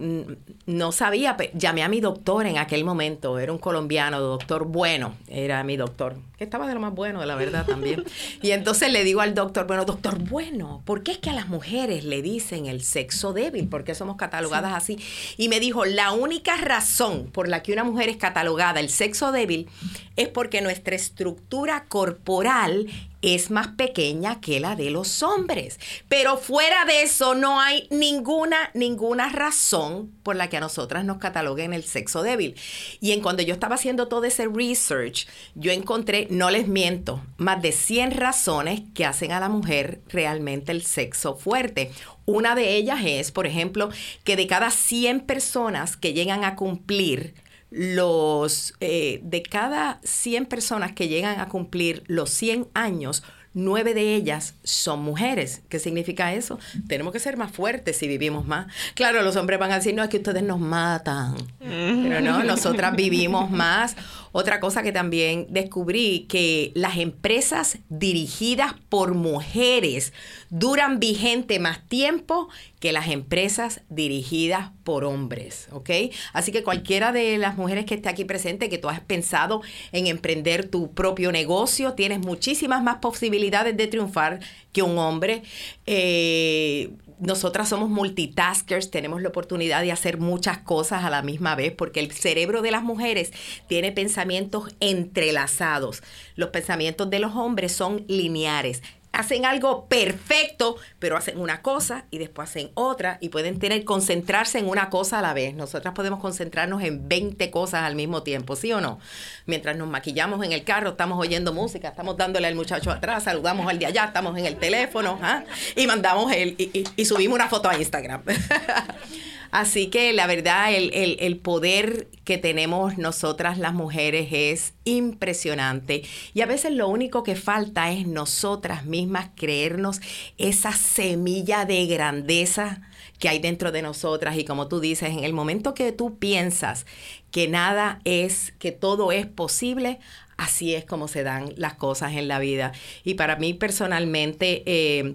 no 0.65 0.91
sabía, 0.91 1.37
llamé 1.53 1.83
a 1.83 1.89
mi 1.89 2.01
doctor 2.01 2.45
en 2.45 2.57
aquel 2.57 2.83
momento, 2.85 3.39
era 3.39 3.51
un 3.51 3.57
colombiano, 3.57 4.19
doctor 4.19 4.65
bueno, 4.65 5.15
era 5.27 5.63
mi 5.63 5.77
doctor, 5.77 6.15
estaba 6.43 6.67
de 6.67 6.73
lo 6.73 6.79
más 6.79 6.93
bueno, 6.93 7.19
de 7.19 7.25
la 7.25 7.35
verdad 7.35 7.65
también. 7.67 8.03
Y 8.41 8.51
entonces 8.51 8.91
le 8.91 9.03
digo 9.03 9.21
al 9.21 9.33
doctor, 9.33 9.67
bueno, 9.67 9.85
doctor 9.85 10.19
bueno, 10.19 10.81
¿por 10.85 11.03
qué 11.03 11.13
es 11.13 11.17
que 11.17 11.29
a 11.29 11.33
las 11.33 11.47
mujeres 11.47 12.03
le 12.03 12.21
dicen 12.21 12.65
el 12.65 12.83
sexo 12.83 13.33
débil? 13.33 13.67
¿Por 13.67 13.83
qué 13.83 13.95
somos 13.95 14.17
catalogadas 14.17 14.73
así? 14.73 14.97
Y 15.37 15.49
me 15.49 15.59
dijo, 15.59 15.85
la 15.85 16.11
única 16.11 16.57
razón 16.57 17.29
por 17.31 17.47
la 17.47 17.63
que 17.63 17.73
una 17.73 17.83
mujer 17.83 18.09
es 18.09 18.17
catalogada 18.17 18.79
el 18.79 18.89
sexo 18.89 19.31
débil 19.31 19.69
es 20.15 20.27
porque 20.27 20.61
nuestra 20.61 20.95
estructura 20.95 21.85
corporal 21.85 22.87
es 23.23 23.49
más 23.49 23.69
pequeña 23.69 24.41
que 24.41 24.59
la 24.59 24.75
de 24.75 24.91
los 24.91 25.23
hombres. 25.23 25.79
Pero 26.09 26.37
fuera 26.37 26.85
de 26.85 27.03
eso 27.03 27.33
no 27.33 27.59
hay 27.59 27.87
ninguna, 27.89 28.69
ninguna 28.73 29.29
razón 29.29 30.11
por 30.23 30.35
la 30.35 30.49
que 30.49 30.57
a 30.57 30.59
nosotras 30.59 31.05
nos 31.05 31.17
cataloguen 31.17 31.73
el 31.73 31.83
sexo 31.83 32.21
débil. 32.21 32.55
Y 32.99 33.13
en 33.13 33.21
cuando 33.21 33.41
yo 33.41 33.53
estaba 33.53 33.75
haciendo 33.75 34.09
todo 34.09 34.25
ese 34.25 34.47
research, 34.47 35.25
yo 35.55 35.71
encontré, 35.71 36.27
no 36.33 36.49
les 36.49 36.67
miento, 36.67 37.23
más 37.37 37.61
de 37.61 37.71
100 37.71 38.11
razones 38.11 38.81
que 38.95 39.05
hacen 39.05 39.31
a 39.31 39.39
la 39.39 39.49
mujer 39.49 40.01
realmente 40.09 40.71
el 40.71 40.81
sexo 40.83 41.35
fuerte. 41.35 41.91
Una 42.25 42.55
de 42.55 42.75
ellas 42.75 43.01
es, 43.05 43.31
por 43.31 43.45
ejemplo, 43.45 43.89
que 44.23 44.35
de 44.35 44.47
cada 44.47 44.71
100 44.71 45.21
personas 45.21 45.95
que 45.95 46.13
llegan 46.13 46.43
a 46.43 46.55
cumplir 46.55 47.35
los, 47.69 48.73
eh, 48.79 49.19
de 49.23 49.43
cada 49.43 49.99
100 50.03 50.47
personas 50.47 50.93
que 50.93 51.07
llegan 51.07 51.39
a 51.39 51.49
cumplir 51.49 52.03
los 52.07 52.31
100 52.31 52.67
años, 52.73 53.23
nueve 53.53 53.93
de 53.93 54.15
ellas 54.15 54.55
son 54.63 55.01
mujeres. 55.03 55.61
¿Qué 55.69 55.79
significa 55.79 56.33
eso? 56.33 56.59
Tenemos 56.87 57.13
que 57.13 57.19
ser 57.19 57.37
más 57.37 57.51
fuertes 57.51 57.97
si 57.97 58.07
vivimos 58.07 58.45
más. 58.45 58.67
Claro, 58.95 59.21
los 59.21 59.35
hombres 59.35 59.59
van 59.59 59.71
a 59.71 59.75
decir, 59.75 59.93
no, 59.93 60.03
es 60.03 60.09
que 60.09 60.17
ustedes 60.17 60.43
nos 60.43 60.59
matan. 60.59 61.35
Pero 61.59 62.21
no, 62.21 62.43
nosotras 62.43 62.95
vivimos 62.95 63.49
más. 63.51 63.95
Otra 64.33 64.59
cosa 64.59 64.81
que 64.81 64.91
también 64.91 65.45
descubrí, 65.51 66.25
que 66.27 66.71
las 66.73 66.97
empresas 66.97 67.77
dirigidas 67.89 68.73
por 68.89 69.13
mujeres 69.13 70.11
duran 70.49 70.99
vigente 70.99 71.59
más 71.59 71.87
tiempo 71.87 72.49
que 72.79 72.91
las 72.91 73.09
empresas 73.09 73.81
dirigidas 73.89 74.71
por 74.83 75.05
hombres, 75.05 75.67
¿ok? 75.71 75.89
Así 76.33 76.51
que 76.51 76.63
cualquiera 76.63 77.11
de 77.11 77.37
las 77.37 77.57
mujeres 77.57 77.85
que 77.85 77.93
esté 77.93 78.09
aquí 78.09 78.25
presente, 78.25 78.69
que 78.69 78.79
tú 78.79 78.89
has 78.89 79.01
pensado 79.01 79.61
en 79.91 80.07
emprender 80.07 80.67
tu 80.67 80.91
propio 80.91 81.31
negocio, 81.31 81.93
tienes 81.93 82.19
muchísimas 82.19 82.83
más 82.83 82.97
posibilidades 82.97 83.77
de 83.77 83.87
triunfar 83.87 84.39
que 84.73 84.81
un 84.81 84.97
hombre. 84.97 85.43
Eh, 85.85 86.89
nosotras 87.23 87.69
somos 87.69 87.89
multitaskers, 87.89 88.91
tenemos 88.91 89.21
la 89.21 89.29
oportunidad 89.29 89.81
de 89.81 89.91
hacer 89.91 90.17
muchas 90.17 90.57
cosas 90.59 91.03
a 91.03 91.09
la 91.09 91.21
misma 91.21 91.55
vez, 91.55 91.73
porque 91.73 91.99
el 91.99 92.11
cerebro 92.11 92.61
de 92.61 92.71
las 92.71 92.83
mujeres 92.83 93.31
tiene 93.67 93.91
pensamientos 93.91 94.75
entrelazados. 94.79 96.03
Los 96.35 96.49
pensamientos 96.49 97.09
de 97.09 97.19
los 97.19 97.35
hombres 97.35 97.71
son 97.71 98.05
lineares 98.07 98.81
hacen 99.13 99.45
algo 99.45 99.85
perfecto, 99.85 100.75
pero 100.99 101.15
hacen 101.15 101.39
una 101.39 101.61
cosa 101.61 102.05
y 102.11 102.17
después 102.17 102.49
hacen 102.49 102.71
otra 102.73 103.19
y 103.21 103.29
pueden 103.29 103.59
tener 103.59 103.85
concentrarse 103.85 104.59
en 104.59 104.67
una 104.67 104.89
cosa 104.89 105.19
a 105.19 105.21
la 105.21 105.33
vez. 105.33 105.53
Nosotras 105.53 105.93
podemos 105.93 106.19
concentrarnos 106.19 106.83
en 106.83 107.07
20 107.07 107.49
cosas 107.51 107.83
al 107.83 107.95
mismo 107.95 108.23
tiempo, 108.23 108.55
¿sí 108.55 108.73
o 108.73 108.81
no? 108.81 108.99
Mientras 109.45 109.77
nos 109.77 109.87
maquillamos 109.87 110.43
en 110.43 110.51
el 110.51 110.63
carro, 110.63 110.89
estamos 110.89 111.19
oyendo 111.19 111.53
música, 111.53 111.89
estamos 111.89 112.17
dándole 112.17 112.47
al 112.47 112.55
muchacho 112.55 112.91
atrás, 112.91 113.23
saludamos 113.23 113.67
al 113.67 113.79
de 113.79 113.85
allá, 113.85 114.05
estamos 114.05 114.37
en 114.37 114.47
el 114.47 114.57
teléfono 114.57 115.19
¿ah? 115.21 115.43
y 115.75 115.85
mandamos 115.87 116.31
el 116.33 116.55
y 116.57 117.05
subimos 117.05 117.35
una 117.35 117.47
foto 117.47 117.69
a 117.69 117.77
Instagram. 117.77 118.23
Así 119.53 119.91
que 119.91 120.13
la 120.13 120.25
verdad, 120.25 120.73
el, 120.73 121.37
poder 121.37 122.07
que 122.23 122.39
tenemos 122.39 122.97
nosotras 122.97 123.59
las 123.59 123.75
mujeres 123.75 124.29
es 124.31 124.73
impresionante. 124.83 126.01
Y 126.33 126.41
a 126.41 126.47
veces 126.47 126.71
lo 126.71 126.87
único 126.87 127.21
que 127.21 127.35
falta 127.35 127.91
es 127.91 128.07
nosotras 128.07 128.87
mismas 128.87 129.29
creernos 129.35 130.01
esa 130.39 130.71
semilla 130.71 131.65
de 131.65 131.85
grandeza 131.85 132.81
que 133.19 133.29
hay 133.29 133.37
dentro 133.37 133.71
de 133.71 133.83
nosotras. 133.83 134.39
Y 134.39 134.43
como 134.43 134.67
tú 134.67 134.79
dices, 134.79 135.11
en 135.11 135.23
el 135.23 135.33
momento 135.33 135.75
que 135.75 135.91
tú 135.91 136.17
piensas 136.17 136.87
que 137.29 137.47
nada 137.47 137.99
es, 138.05 138.55
que 138.57 138.71
todo 138.71 139.11
es 139.11 139.27
posible, 139.27 139.99
así 140.35 140.73
es 140.73 140.83
como 140.83 141.07
se 141.07 141.21
dan 141.21 141.53
las 141.57 141.75
cosas 141.75 142.13
en 142.13 142.27
la 142.27 142.39
vida. 142.39 142.71
Y 143.03 143.13
para 143.13 143.35
mí 143.35 143.53
personalmente, 143.53 144.63
eh, 144.65 145.13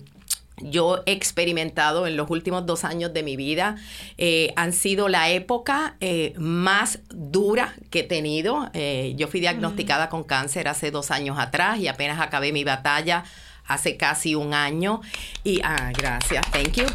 yo 0.63 1.03
he 1.07 1.13
experimentado 1.13 2.07
en 2.07 2.17
los 2.17 2.31
últimos 2.31 2.67
dos 2.67 2.85
años 2.85 3.13
de 3.13 3.23
mi 3.23 3.37
vida 3.37 3.77
eh, 4.17 4.53
han 4.57 4.73
sido 4.73 5.09
la 5.09 5.31
época 5.31 5.97
eh, 6.01 6.35
más 6.39 7.01
dura 7.09 7.75
que 7.91 8.01
he 8.01 8.05
tenido. 8.05 8.71
Eh, 8.75 9.15
yo 9.17 9.29
fui 9.29 9.41
diagnosticada 9.41 10.09
con 10.09 10.25
cáncer 10.25 10.69
hace 10.69 10.91
dos 10.91 11.11
años 11.11 11.39
atrás 11.39 11.79
y 11.79 11.89
apenas 11.89 12.21
acabé 12.21 12.53
mi 12.53 12.65
batalla 12.65 13.25
hace 13.67 13.97
casi 13.97 14.35
un 14.35 14.55
año. 14.55 15.01
Y, 15.45 15.61
ah, 15.63 15.93
gracias, 15.97 16.45
thank 16.51 16.73
you. 16.73 16.87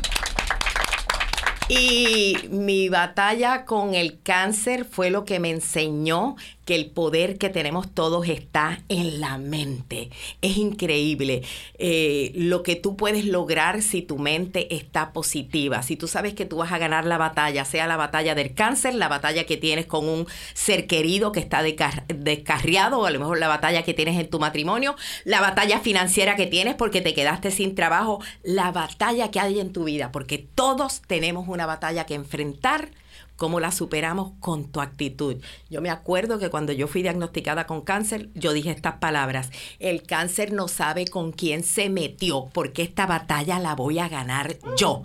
Y 1.69 2.49
mi 2.49 2.89
batalla 2.89 3.63
con 3.63 3.95
el 3.95 4.21
cáncer 4.21 4.83
fue 4.85 5.09
lo 5.09 5.23
que 5.23 5.39
me 5.39 5.49
enseñó 5.49 6.35
que 6.65 6.75
el 6.75 6.91
poder 6.91 7.37
que 7.37 7.49
tenemos 7.49 7.93
todos 7.93 8.27
está 8.27 8.81
en 8.89 9.19
la 9.19 9.37
mente. 9.37 10.09
Es 10.41 10.57
increíble 10.57 11.43
eh, 11.77 12.31
lo 12.35 12.63
que 12.63 12.75
tú 12.75 12.95
puedes 12.95 13.25
lograr 13.25 13.81
si 13.81 14.01
tu 14.01 14.17
mente 14.17 14.73
está 14.75 15.13
positiva. 15.13 15.83
Si 15.83 15.95
tú 15.95 16.07
sabes 16.07 16.33
que 16.33 16.45
tú 16.45 16.57
vas 16.57 16.71
a 16.71 16.77
ganar 16.77 17.05
la 17.05 17.17
batalla, 17.17 17.65
sea 17.65 17.87
la 17.87 17.97
batalla 17.97 18.35
del 18.35 18.53
cáncer, 18.53 18.95
la 18.95 19.07
batalla 19.07 19.45
que 19.45 19.57
tienes 19.57 19.85
con 19.85 20.07
un 20.07 20.27
ser 20.53 20.87
querido 20.87 21.31
que 21.31 21.39
está 21.39 21.61
descarriado, 21.63 22.99
o 22.99 23.05
a 23.05 23.11
lo 23.11 23.19
mejor 23.19 23.39
la 23.39 23.47
batalla 23.47 23.83
que 23.83 23.93
tienes 23.93 24.19
en 24.19 24.29
tu 24.29 24.39
matrimonio, 24.39 24.95
la 25.25 25.41
batalla 25.41 25.79
financiera 25.79 26.35
que 26.35 26.47
tienes 26.47 26.75
porque 26.75 27.01
te 27.01 27.13
quedaste 27.13 27.51
sin 27.51 27.75
trabajo, 27.75 28.21
la 28.43 28.71
batalla 28.71 29.31
que 29.31 29.39
hay 29.39 29.59
en 29.59 29.73
tu 29.73 29.83
vida, 29.83 30.11
porque 30.11 30.37
todos 30.37 31.01
tenemos 31.01 31.47
una 31.47 31.65
batalla 31.65 32.05
que 32.05 32.13
enfrentar 32.13 32.89
cómo 33.35 33.59
la 33.59 33.71
superamos 33.71 34.33
con 34.39 34.71
tu 34.71 34.81
actitud. 34.81 35.37
Yo 35.69 35.81
me 35.81 35.89
acuerdo 35.89 36.39
que 36.39 36.49
cuando 36.49 36.71
yo 36.71 36.87
fui 36.87 37.01
diagnosticada 37.01 37.65
con 37.65 37.81
cáncer, 37.81 38.29
yo 38.35 38.53
dije 38.53 38.71
estas 38.71 38.95
palabras, 38.95 39.49
el 39.79 40.03
cáncer 40.03 40.53
no 40.53 40.67
sabe 40.67 41.05
con 41.05 41.31
quién 41.31 41.63
se 41.63 41.89
metió, 41.89 42.49
porque 42.53 42.83
esta 42.83 43.05
batalla 43.05 43.59
la 43.59 43.75
voy 43.75 43.99
a 43.99 44.09
ganar 44.09 44.57
yo. 44.77 45.03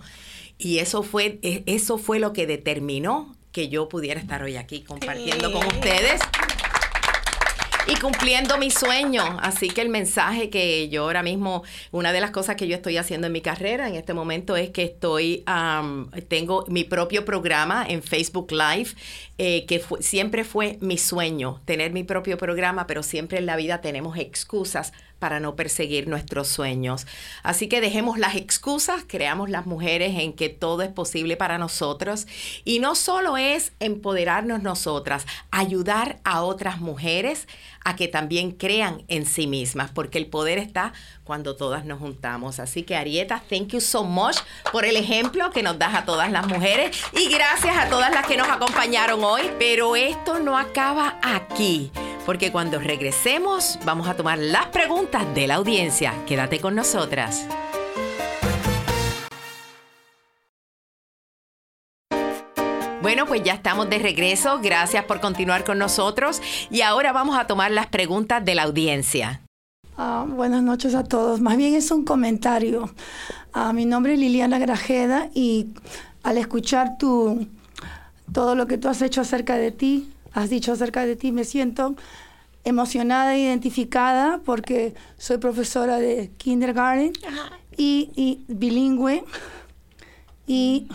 Y 0.57 0.79
eso 0.79 1.03
fue, 1.03 1.39
e, 1.41 1.63
eso 1.65 1.97
fue 1.97 2.19
lo 2.19 2.33
que 2.33 2.45
determinó 2.47 3.35
que 3.51 3.69
yo 3.69 3.89
pudiera 3.89 4.19
estar 4.19 4.43
hoy 4.43 4.57
aquí 4.57 4.81
compartiendo 4.81 5.51
con 5.51 5.65
ustedes 5.65 6.21
y 7.89 7.95
cumpliendo 7.95 8.57
mi 8.57 8.69
sueño. 8.69 9.23
Así 9.41 9.69
que 9.69 9.81
el 9.81 9.89
mensaje 9.89 10.49
que 10.49 10.89
yo 10.89 11.03
ahora 11.03 11.23
mismo, 11.23 11.63
una 11.91 12.13
de 12.13 12.21
las 12.21 12.31
cosas 12.31 12.55
que 12.55 12.67
yo 12.67 12.75
estoy 12.75 12.97
haciendo 12.97 13.27
en 13.27 13.33
mi 13.33 13.41
carrera 13.41 13.87
en 13.87 13.95
este 13.95 14.13
momento 14.13 14.55
es 14.55 14.69
que 14.69 14.83
estoy, 14.83 15.43
tengo 16.27 16.65
mi 16.67 16.83
propio 16.83 17.25
programa 17.25 17.85
en 17.87 18.03
Facebook 18.03 18.51
Live, 18.51 18.91
eh, 19.37 19.65
que 19.65 19.81
siempre 20.01 20.43
fue 20.43 20.77
mi 20.81 20.97
sueño, 20.97 21.61
tener 21.65 21.91
mi 21.91 22.03
propio 22.03 22.37
programa, 22.37 22.85
pero 22.85 23.01
siempre 23.01 23.39
en 23.39 23.45
la 23.45 23.55
vida 23.55 23.81
tenemos 23.81 24.17
excusas 24.17 24.93
para 25.19 25.39
no 25.39 25.55
perseguir 25.55 26.07
nuestros 26.07 26.47
sueños. 26.47 27.05
Así 27.43 27.67
que 27.67 27.81
dejemos 27.81 28.17
las 28.17 28.35
excusas, 28.35 29.03
creamos 29.07 29.49
las 29.49 29.65
mujeres 29.65 30.17
en 30.19 30.33
que 30.33 30.49
todo 30.49 30.81
es 30.81 30.89
posible 30.89 31.37
para 31.37 31.57
nosotros 31.57 32.25
y 32.65 32.79
no 32.79 32.95
solo 32.95 33.37
es 33.37 33.73
empoderarnos 33.79 34.63
nosotras, 34.63 35.25
ayudar 35.51 36.19
a 36.23 36.41
otras 36.41 36.79
mujeres 36.79 37.47
a 37.83 37.95
que 37.95 38.07
también 38.07 38.51
crean 38.51 39.03
en 39.07 39.25
sí 39.25 39.47
mismas, 39.47 39.91
porque 39.91 40.17
el 40.17 40.27
poder 40.27 40.57
está 40.57 40.93
cuando 41.23 41.55
todas 41.55 41.85
nos 41.85 41.99
juntamos. 41.99 42.59
Así 42.59 42.83
que 42.83 42.95
Arieta, 42.95 43.41
thank 43.49 43.69
you 43.69 43.81
so 43.81 44.03
much 44.03 44.37
por 44.71 44.85
el 44.85 44.95
ejemplo 44.95 45.51
que 45.51 45.63
nos 45.63 45.77
das 45.77 45.95
a 45.95 46.05
todas 46.05 46.31
las 46.31 46.47
mujeres 46.47 46.97
y 47.13 47.29
gracias 47.29 47.77
a 47.77 47.89
todas 47.89 48.11
las 48.11 48.25
que 48.25 48.37
nos 48.37 48.49
acompañaron 48.49 49.23
hoy, 49.23 49.43
pero 49.59 49.95
esto 49.95 50.39
no 50.39 50.57
acaba 50.57 51.19
aquí 51.21 51.91
porque 52.29 52.51
cuando 52.51 52.77
regresemos 52.77 53.79
vamos 53.85 54.07
a 54.07 54.13
tomar 54.13 54.37
las 54.37 54.67
preguntas 54.67 55.25
de 55.33 55.47
la 55.47 55.55
audiencia. 55.55 56.13
Quédate 56.27 56.59
con 56.59 56.75
nosotras. 56.75 57.47
Bueno, 63.01 63.25
pues 63.25 63.41
ya 63.41 63.53
estamos 63.53 63.89
de 63.89 63.97
regreso. 63.97 64.59
Gracias 64.61 65.05
por 65.05 65.19
continuar 65.21 65.63
con 65.63 65.79
nosotros. 65.79 66.39
Y 66.69 66.81
ahora 66.81 67.13
vamos 67.13 67.35
a 67.35 67.47
tomar 67.47 67.71
las 67.71 67.87
preguntas 67.87 68.45
de 68.45 68.53
la 68.53 68.61
audiencia. 68.61 69.41
Ah, 69.97 70.23
buenas 70.29 70.61
noches 70.61 70.93
a 70.93 71.03
todos. 71.03 71.41
Más 71.41 71.57
bien 71.57 71.73
es 71.73 71.89
un 71.89 72.05
comentario. 72.05 72.93
Ah, 73.53 73.73
mi 73.73 73.85
nombre 73.85 74.13
es 74.13 74.19
Liliana 74.19 74.59
Grajeda 74.59 75.31
y 75.33 75.69
al 76.21 76.37
escuchar 76.37 76.95
tu, 76.99 77.47
todo 78.31 78.53
lo 78.53 78.67
que 78.67 78.77
tú 78.77 78.87
has 78.87 79.01
hecho 79.01 79.21
acerca 79.21 79.57
de 79.57 79.71
ti, 79.71 80.11
has 80.33 80.49
dicho 80.49 80.73
acerca 80.73 81.05
de 81.05 81.15
ti, 81.15 81.31
me 81.31 81.43
siento 81.43 81.95
emocionada 82.63 83.35
e 83.35 83.41
identificada 83.41 84.41
porque 84.43 84.93
soy 85.17 85.37
profesora 85.37 85.97
de 85.97 86.31
kindergarten 86.37 87.13
y, 87.77 88.43
bilingüe. 88.47 89.23
Y 90.45 90.87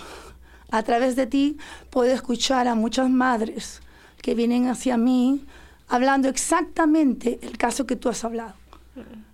a 0.70 0.82
través 0.82 1.16
de 1.16 1.26
ti 1.26 1.56
puedo 1.90 2.12
escuchar 2.12 2.68
a 2.68 2.74
muchas 2.74 3.08
madres 3.08 3.80
que 4.20 4.34
vienen 4.34 4.68
hacia 4.68 4.96
mí 4.96 5.44
hablando 5.88 6.28
exactamente 6.28 7.38
el 7.42 7.56
caso 7.58 7.86
que 7.86 7.96
tú 7.96 8.08
has 8.08 8.24
hablado. 8.24 8.54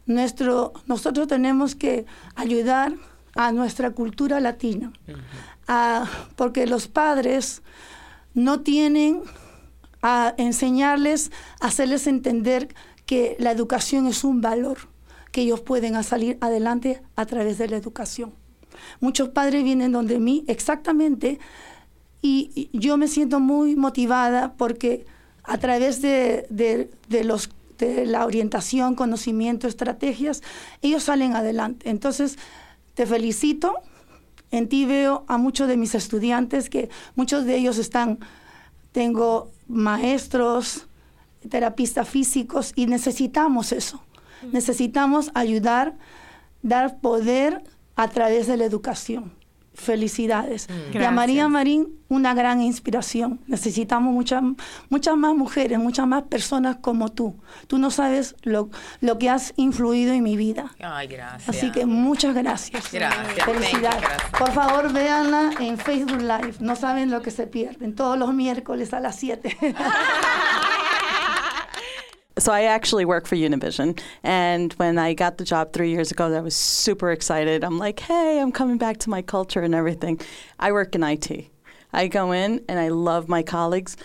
Nuestro, 0.07 0.73
nosotros 0.87 1.29
tenemos 1.29 1.75
que 1.75 2.07
ayudar 2.35 2.93
a 3.37 3.53
nuestra 3.53 3.91
cultura 3.93 4.41
latina, 4.41 4.93
porque 6.37 6.67
los 6.67 6.89
padres 6.89 7.63
no 8.35 8.61
tienen 8.61 9.23
a 10.03 10.35
enseñarles, 10.39 11.31
a 11.61 11.69
hacerles 11.69 12.07
entender 12.07 12.75
que 13.07 13.37
la 13.39 13.51
educación 13.51 14.07
es 14.07 14.25
un 14.25 14.41
valor, 14.41 14.79
que 15.33 15.43
ellos 15.43 15.61
pueden 15.61 16.03
salir 16.05 16.39
adelante 16.41 17.03
a 17.17 17.27
través 17.27 17.59
de 17.59 17.69
la 17.69 17.77
educación. 17.77 18.33
Muchos 19.01 19.31
padres 19.31 19.65
vienen 19.65 19.93
donde 19.93 20.19
mí 20.19 20.45
exactamente 20.47 21.39
y, 22.23 22.69
yo 22.73 22.97
me 22.97 23.09
siento 23.09 23.41
muy 23.41 23.77
motivada 23.77 24.55
porque 24.55 25.07
a 25.43 25.59
través 25.59 26.03
de, 26.03 26.47
de, 26.51 27.25
los, 27.25 27.51
de 27.79 28.07
la 28.07 28.27
orientación, 28.27 28.95
conocimiento, 28.95 29.67
estrategias, 29.67 30.43
ellos 30.83 31.05
salen 31.05 31.35
adelante. 31.35 31.89
Entonces, 31.89 32.39
te 32.95 33.07
felicito. 33.07 33.75
En 34.53 34.69
ti 34.69 34.85
veo 34.85 35.25
a 35.29 35.39
muchos 35.39 35.69
de 35.69 35.77
mis 35.77 35.95
estudiantes 35.95 36.69
que 36.69 36.91
muchos 37.15 37.45
de 37.45 37.57
ellos 37.57 37.79
están, 37.79 38.19
tengo 38.93 39.51
maestros, 39.69 40.87
terapistas 41.49 42.09
físicos 42.09 42.73
y 42.75 42.87
necesitamos 42.87 43.73
eso. 43.73 44.03
Necesitamos 44.53 45.31
ayudar, 45.35 45.97
dar 46.63 47.01
poder 47.01 47.63
a 47.97 48.09
través 48.09 48.47
de 48.47 48.57
la 48.57 48.65
educación. 48.65 49.33
Felicidades. 49.75 50.69
Mm. 50.69 50.97
Y 50.97 51.05
a 51.05 51.11
María 51.11 51.49
Marín, 51.49 52.01
una 52.09 52.35
gran 52.35 52.61
inspiración. 52.61 53.41
Necesitamos 53.47 54.13
muchas, 54.13 54.43
muchas 54.89 55.17
más 55.17 55.35
mujeres, 55.35 55.79
muchas 55.79 56.07
más 56.07 56.25
personas 56.25 56.77
como 56.81 57.11
tú. 57.11 57.41
Tú 57.67 57.79
no 57.79 57.91
sabes 57.91 58.35
lo, 58.43 58.69
lo 59.01 59.19
que 59.19 59.31
has 59.31 59.53
influido 59.57 60.13
en 60.13 60.23
mi 60.23 60.37
vida. 60.37 60.75
Ay, 60.83 61.07
gracias. 61.07 61.49
Así 61.49 61.71
que 61.71 61.87
muchas 61.87 62.35
gracias. 62.35 62.93
Gracias. 62.93 63.45
Felicidades. 63.45 64.09
Por 64.37 64.53
favor, 64.53 64.93
véanla 64.93 65.53
en 65.61 65.79
Facebook 65.79 66.21
Live. 66.21 66.55
No 66.61 66.75
saben 66.77 67.11
lo 67.11 67.23
que 67.23 67.31
se 67.31 67.47
pierden. 67.47 67.95
Todos 67.95 68.19
los 68.19 68.35
miércoles 68.35 68.93
a 68.93 69.01
las 69.01 69.17
7. 69.17 69.57
So 72.41 72.53
I 72.53 72.63
actually 72.63 73.05
work 73.05 73.27
for 73.27 73.37
Univision. 73.37 74.01
And 74.23 74.73
when 74.75 74.99
I 74.99 75.15
got 75.15 75.39
the 75.39 75.45
job 75.45 75.73
three 75.73 75.91
years 75.91 76.11
ago, 76.11 76.35
I 76.35 76.41
was 76.41 76.57
super 76.57 77.13
excited. 77.13 77.63
I'm 77.63 77.79
like, 77.79 78.01
hey, 78.01 78.41
I'm 78.41 78.51
coming 78.51 78.79
back 78.79 78.97
to 78.99 79.11
my 79.11 79.23
culture 79.23 79.61
and 79.61 79.75
everything. 79.75 80.21
I 80.59 80.73
work 80.73 80.95
in 80.95 81.03
IT. 81.03 81.51
I 81.93 82.07
go 82.07 82.33
in 82.33 82.65
and 82.69 82.79
I 82.79 82.89
love 82.89 83.29
my 83.29 83.43
colleagues. 83.43 83.97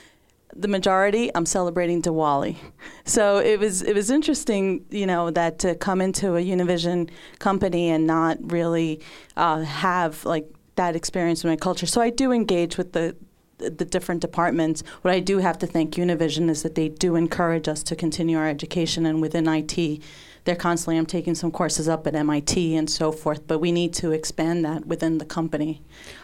The 0.56 0.67
majority, 0.67 1.32
I'm 1.36 1.45
celebrating 1.45 2.02
Diwali. 2.02 2.58
So 3.04 3.38
it 3.38 3.60
was 3.60 3.82
it 3.82 3.93
was 3.93 4.10
interesting, 4.10 4.86
you 4.89 5.06
know, 5.06 5.30
that 5.32 5.60
to 5.60 5.76
come 5.76 6.02
into 6.02 6.36
a 6.36 6.41
Univision 6.41 7.10
company 7.39 7.89
and 7.89 8.08
not 8.08 8.38
really 8.52 9.02
uh, 9.36 9.62
have 9.62 10.26
like 10.26 10.50
that 10.76 10.95
experience 10.95 11.43
in 11.43 11.50
my 11.50 11.56
culture. 11.56 11.86
So 11.86 12.02
I 12.02 12.10
do 12.10 12.32
engage 12.32 12.78
with 12.78 12.93
the 12.93 13.15
the 13.57 13.85
different 13.85 14.21
departments. 14.21 14.83
What 15.01 15.13
I 15.13 15.19
do 15.19 15.39
have 15.39 15.57
to 15.59 15.67
thank 15.67 15.95
Univision 15.95 16.49
is 16.49 16.63
that 16.63 16.75
they 16.75 16.89
do 16.89 17.15
encourage 17.15 17.67
us 17.67 17.83
to 17.83 17.95
continue 17.95 18.37
our 18.37 18.47
education, 18.47 19.05
and 19.05 19.21
within 19.21 19.47
IT, 19.47 20.01
they're 20.45 20.55
constantly. 20.55 20.97
I'm 20.97 21.05
taking 21.05 21.35
some 21.35 21.51
courses 21.51 21.89
up 21.89 22.05
at 22.07 22.15
MIT 22.15 22.75
and 22.75 22.89
so 22.89 23.11
forth, 23.11 23.47
but 23.47 23.59
we 23.59 23.71
need 23.71 23.93
to 23.95 24.11
expand 24.11 24.63
that 24.63 24.85
within 24.85 25.17
the 25.17 25.25
company 25.25 25.81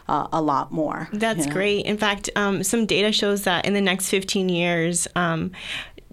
uh, 0.08 0.28
a 0.32 0.42
lot 0.42 0.72
more. 0.72 1.10
That's 1.12 1.42
you 1.42 1.46
know? 1.48 1.54
great. 1.54 1.86
In 1.86 1.98
fact, 1.98 2.30
um, 2.36 2.64
some 2.64 2.86
data 2.86 3.12
shows 3.12 3.44
that 3.44 3.66
in 3.66 3.74
the 3.74 3.82
next 3.82 4.10
15 4.10 4.48
years, 4.48 5.08
um, 5.16 5.52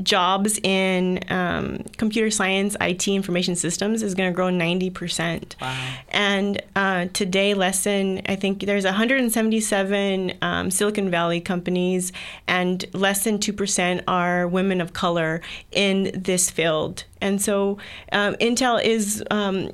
jobs 0.02 0.58
in 0.62 1.20
um, 1.28 1.84
computer 1.96 2.30
science, 2.30 2.76
IT, 2.80 3.08
information 3.08 3.56
systems 3.56 4.02
is 4.02 4.14
going 4.14 4.30
to 4.30 4.34
grow 4.34 4.48
90%. 4.48 5.60
Wow. 5.60 5.94
And 6.10 6.62
uh, 6.76 7.06
today, 7.12 7.54
less 7.54 7.84
than, 7.84 8.22
I 8.26 8.36
think 8.36 8.60
there's 8.60 8.84
177 8.84 10.32
um, 10.42 10.70
Silicon 10.70 11.10
Valley 11.10 11.40
companies, 11.40 12.12
and 12.46 12.84
less 12.92 13.24
than 13.24 13.38
2% 13.38 14.02
are 14.06 14.46
women 14.46 14.80
of 14.80 14.92
color 14.92 15.40
in 15.72 16.10
this 16.14 16.50
field. 16.50 17.04
And 17.20 17.40
so 17.40 17.78
um, 18.12 18.34
Intel 18.36 18.82
is. 18.82 19.22
Um, 19.30 19.70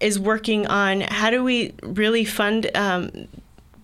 is 0.00 0.18
working 0.18 0.66
on 0.66 1.00
how 1.02 1.30
do 1.30 1.44
we 1.44 1.72
really 1.84 2.24
fund 2.24 2.68
um, 2.74 3.28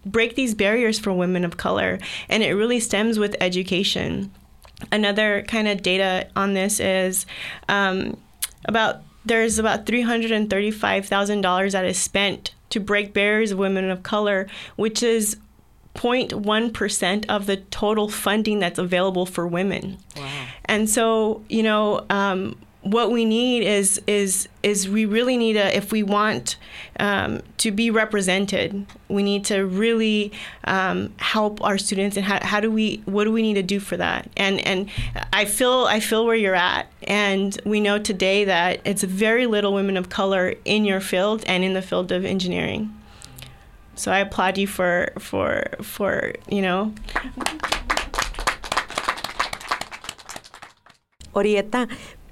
break 0.04 0.34
these 0.34 0.52
barriers 0.52 0.98
for 0.98 1.12
women 1.12 1.44
of 1.44 1.56
color 1.56 2.00
and 2.28 2.42
it 2.42 2.54
really 2.54 2.80
stems 2.80 3.20
with 3.20 3.36
education 3.40 4.28
another 4.92 5.42
kind 5.48 5.68
of 5.68 5.82
data 5.82 6.28
on 6.36 6.54
this 6.54 6.80
is 6.80 7.26
um, 7.68 8.16
about 8.64 9.02
there's 9.24 9.58
about 9.58 9.84
$335,000 9.84 11.72
that 11.72 11.84
is 11.84 11.98
spent 11.98 12.54
to 12.70 12.80
break 12.80 13.12
barriers 13.12 13.50
of 13.50 13.58
women 13.58 13.90
of 13.90 14.02
color, 14.02 14.46
which 14.76 15.02
is 15.02 15.36
0.1% 15.94 17.26
of 17.28 17.46
the 17.46 17.56
total 17.56 18.08
funding 18.08 18.58
that's 18.58 18.78
available 18.78 19.26
for 19.26 19.46
women. 19.46 19.98
Wow. 20.16 20.46
And 20.64 20.88
so, 20.88 21.42
you 21.48 21.62
know, 21.62 22.06
um, 22.08 22.56
what 22.90 23.10
we 23.10 23.24
need 23.24 23.62
is 23.62 24.00
is 24.06 24.48
is 24.62 24.88
we 24.88 25.04
really 25.04 25.36
need 25.36 25.56
a 25.56 25.76
if 25.76 25.92
we 25.92 26.02
want 26.02 26.56
um, 26.98 27.40
to 27.58 27.70
be 27.70 27.90
represented 27.90 28.86
we 29.08 29.22
need 29.22 29.44
to 29.46 29.64
really 29.66 30.32
um, 30.64 31.12
help 31.16 31.62
our 31.64 31.78
students 31.78 32.16
and 32.16 32.26
how, 32.26 32.44
how 32.44 32.60
do 32.60 32.70
we 32.70 33.02
what 33.06 33.24
do 33.24 33.32
we 33.32 33.42
need 33.42 33.54
to 33.54 33.62
do 33.62 33.80
for 33.80 33.96
that? 33.96 34.28
And 34.36 34.60
and 34.66 34.88
I 35.32 35.44
feel 35.44 35.86
I 35.88 36.00
feel 36.00 36.26
where 36.26 36.36
you're 36.36 36.54
at. 36.54 36.90
And 37.04 37.58
we 37.64 37.80
know 37.80 37.98
today 37.98 38.44
that 38.44 38.80
it's 38.84 39.02
very 39.02 39.46
little 39.46 39.72
women 39.72 39.96
of 39.96 40.08
color 40.08 40.54
in 40.64 40.84
your 40.84 41.00
field 41.00 41.42
and 41.46 41.64
in 41.64 41.72
the 41.72 41.82
field 41.82 42.12
of 42.12 42.24
engineering. 42.24 42.94
So 43.94 44.12
I 44.12 44.18
applaud 44.18 44.58
you 44.58 44.66
for 44.66 45.12
for 45.18 45.64
for 45.82 46.32
you 46.48 46.62
know. 46.62 46.94
Orieta, 51.34 51.88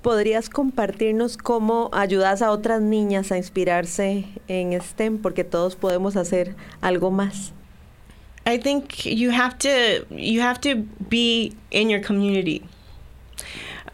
¿Podrías 0.06 0.48
compartirnos 0.48 1.36
cómo 1.36 1.90
ayudas 1.92 2.40
a 2.40 2.52
otras 2.52 2.80
niñas 2.80 3.32
a 3.32 3.38
inspirarse 3.38 4.26
en 4.46 4.80
STEM? 4.80 5.18
Porque 5.18 5.42
todos 5.42 5.74
podemos 5.74 6.14
hacer 6.14 6.54
algo 6.80 7.10
más. 7.10 7.52
I 8.46 8.56
think 8.56 9.04
you 9.04 9.32
have 9.32 9.58
to 9.58 10.06
you 10.08 10.42
have 10.42 10.60
to 10.60 10.84
be 11.10 11.56
in 11.72 11.90
your 11.90 12.00
community. 12.00 12.62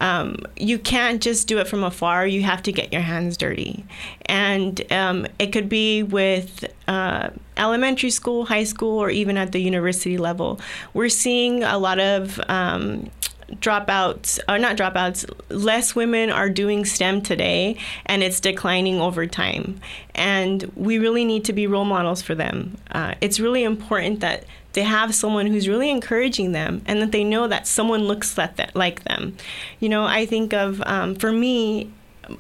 Um, 0.03 0.37
you 0.59 0.79
can't 0.79 1.23
just 1.23 1.49
do 1.49 1.59
it 1.59 1.67
from 1.67 1.83
afar. 1.83 2.27
You 2.27 2.43
have 2.43 2.63
to 2.65 2.73
get 2.73 2.93
your 2.93 3.01
hands 3.01 3.39
dirty, 3.39 3.83
and 4.27 4.83
um, 4.93 5.27
it 5.39 5.51
could 5.51 5.71
be 5.71 6.03
with 6.03 6.67
uh, 6.89 7.31
elementary 7.57 8.11
school, 8.11 8.45
high 8.45 8.65
school, 8.65 8.99
or 8.99 9.09
even 9.09 9.39
at 9.39 9.53
the 9.53 9.61
university 9.61 10.19
level. 10.19 10.61
We're 10.93 11.09
seeing 11.09 11.63
a 11.63 11.79
lot 11.79 11.99
of 12.01 12.39
um, 12.51 13.11
dropouts 13.61 14.39
or 14.49 14.59
not 14.59 14.77
dropouts 14.77 15.29
less 15.49 15.95
women 15.95 16.31
are 16.31 16.49
doing 16.49 16.85
stem 16.85 17.21
today 17.21 17.77
and 18.07 18.23
it's 18.23 18.41
declining 18.41 19.01
over 19.01 19.27
time. 19.27 19.81
And 20.15 20.71
we 20.77 20.99
really 20.99 21.25
need 21.25 21.45
to 21.47 21.53
be 21.53 21.67
role 21.67 21.85
models 21.85 22.23
for 22.23 22.35
them. 22.35 22.77
Uh, 22.91 23.15
it's 23.21 23.41
really 23.41 23.65
important 23.65 24.21
that 24.21 24.45
they 24.73 24.83
have 24.83 25.15
someone 25.15 25.47
who's 25.47 25.69
really 25.69 25.91
encouraging 25.91 26.53
them 26.53 26.83
and 26.87 27.03
that 27.03 27.13
they 27.13 27.25
know 27.25 27.47
that 27.49 27.67
someone 27.67 28.05
looks 28.05 28.39
like 28.39 29.05
them. 29.05 29.37
You 29.81 29.89
know 29.89 30.05
i 30.05 30.27
think 30.27 30.53
of 30.53 30.83
um, 30.87 31.15
for 31.15 31.33
me 31.33 31.91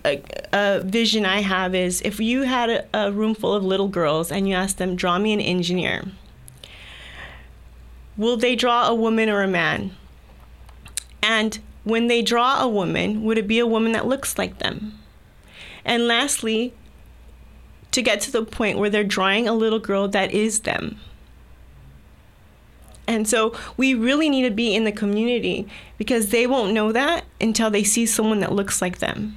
a, 0.05 0.22
a, 0.53 0.81
vision 0.81 1.27
i 1.27 1.40
have 1.40 1.75
is 1.75 2.01
if 2.03 2.20
you 2.20 2.42
had 2.42 2.70
a, 2.70 2.87
a 2.94 3.12
room 3.12 3.35
full 3.35 3.53
of 3.53 3.64
little 3.64 3.88
girls 3.88 4.31
and 4.31 4.48
you 4.48 4.55
asked 4.55 4.79
them 4.79 4.96
draw 4.96 5.18
me 5.18 5.33
an 5.33 5.40
engineer. 5.40 6.05
Will 8.16 8.37
they 8.37 8.55
draw 8.55 8.88
a 8.88 8.94
woman 8.94 9.29
or 9.29 9.42
a 9.42 9.48
man 9.48 9.96
and 11.22 11.58
when 11.85 12.08
they 12.08 12.22
draw 12.22 12.62
a 12.62 12.68
woman, 12.68 13.22
would 13.24 13.38
it 13.38 13.48
be 13.48 13.58
a 13.58 13.66
woman 13.66 13.92
that 13.92 14.06
looks 14.06 14.38
like 14.38 14.58
them? 14.58 14.98
And 15.85 16.06
lastly, 16.06 16.74
to 17.90 18.02
get 18.02 18.20
to 18.22 18.30
the 18.30 18.44
point 18.44 18.78
where 18.78 18.90
they're 18.90 19.04
drawing 19.04 19.48
a 19.48 19.52
little 19.52 19.78
girl 19.78 20.08
that 20.08 20.32
is 20.32 20.61
them. 20.61 20.98
And 23.06 23.28
so 23.28 23.54
we 23.76 23.94
really 23.94 24.30
need 24.30 24.42
to 24.42 24.50
be 24.50 24.74
in 24.74 24.85
the 24.85 24.92
community 24.92 25.66
because 25.98 26.30
they 26.30 26.46
won't 26.46 26.72
know 26.72 26.92
that 26.92 27.24
until 27.40 27.70
they 27.70 27.82
see 27.82 28.06
someone 28.06 28.40
that 28.40 28.52
looks 28.52 28.80
like 28.80 28.98
them. 28.98 29.37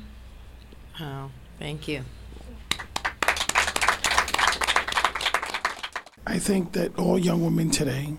Oh, 0.99 1.31
thank 1.59 1.87
you. 1.87 2.03
I 6.27 6.39
think 6.39 6.73
that 6.73 6.97
all 6.97 7.19
young 7.19 7.43
women 7.43 7.69
today 7.69 8.13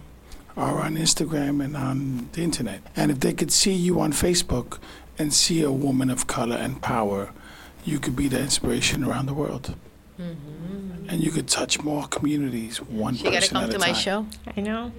are 0.56 0.80
on 0.80 0.96
Instagram 0.96 1.62
and 1.62 1.76
on 1.76 2.28
the 2.32 2.42
internet. 2.42 2.80
And 2.96 3.10
if 3.10 3.20
they 3.20 3.32
could 3.32 3.52
see 3.52 3.74
you 3.74 4.00
on 4.00 4.12
Facebook 4.12 4.78
and 5.18 5.32
see 5.32 5.62
a 5.62 5.70
woman 5.70 6.10
of 6.10 6.26
color 6.26 6.56
and 6.56 6.80
power, 6.80 7.30
you 7.84 7.98
could 7.98 8.16
be 8.16 8.28
the 8.28 8.40
inspiration 8.40 9.04
around 9.04 9.26
the 9.26 9.34
world. 9.34 9.74
And 10.18 11.22
you 11.22 11.30
could 11.30 11.46
touch 11.46 11.82
more 11.82 12.06
communities 12.08 12.78
one 12.78 13.14
You 13.14 13.30
gotta 13.30 13.48
come 13.48 13.62
at 13.64 13.68
a 13.68 13.72
to 13.74 13.78
my 13.78 13.92
show. 13.92 14.26
I 14.56 14.60
know. 14.60 14.90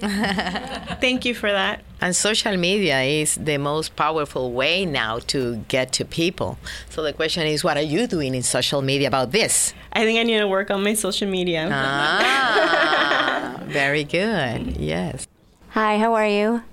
Thank 1.02 1.26
you 1.26 1.34
for 1.34 1.52
that. 1.52 1.84
And 2.00 2.15
social 2.15 2.56
media 2.56 3.02
is 3.02 3.36
the 3.36 3.58
most 3.58 3.96
powerful 3.96 4.54
way 4.54 4.86
now 4.86 5.20
to 5.34 5.58
get 5.67 5.91
to 5.93 6.06
people. 6.06 6.60
So 6.89 7.02
the 7.02 7.13
question 7.13 7.48
is, 7.48 7.63
what 7.63 7.78
are 7.78 7.82
you 7.82 8.06
doing 8.08 8.36
in 8.36 8.43
social 8.43 8.82
media 8.82 9.08
about 9.08 9.32
this? 9.32 9.74
I 9.91 10.04
think 10.06 10.20
I 10.20 10.24
need 10.24 10.38
to 10.38 10.48
work 10.48 10.70
on 10.70 10.84
my 10.84 10.93
social 10.93 11.28
media. 11.28 11.67
Ah, 11.72 13.63
very 13.65 14.04
good. 14.04 14.78
Yes. 14.78 15.28
Hi, 15.78 16.00
how 16.00 16.16
are 16.16 16.28
you? 16.28 16.63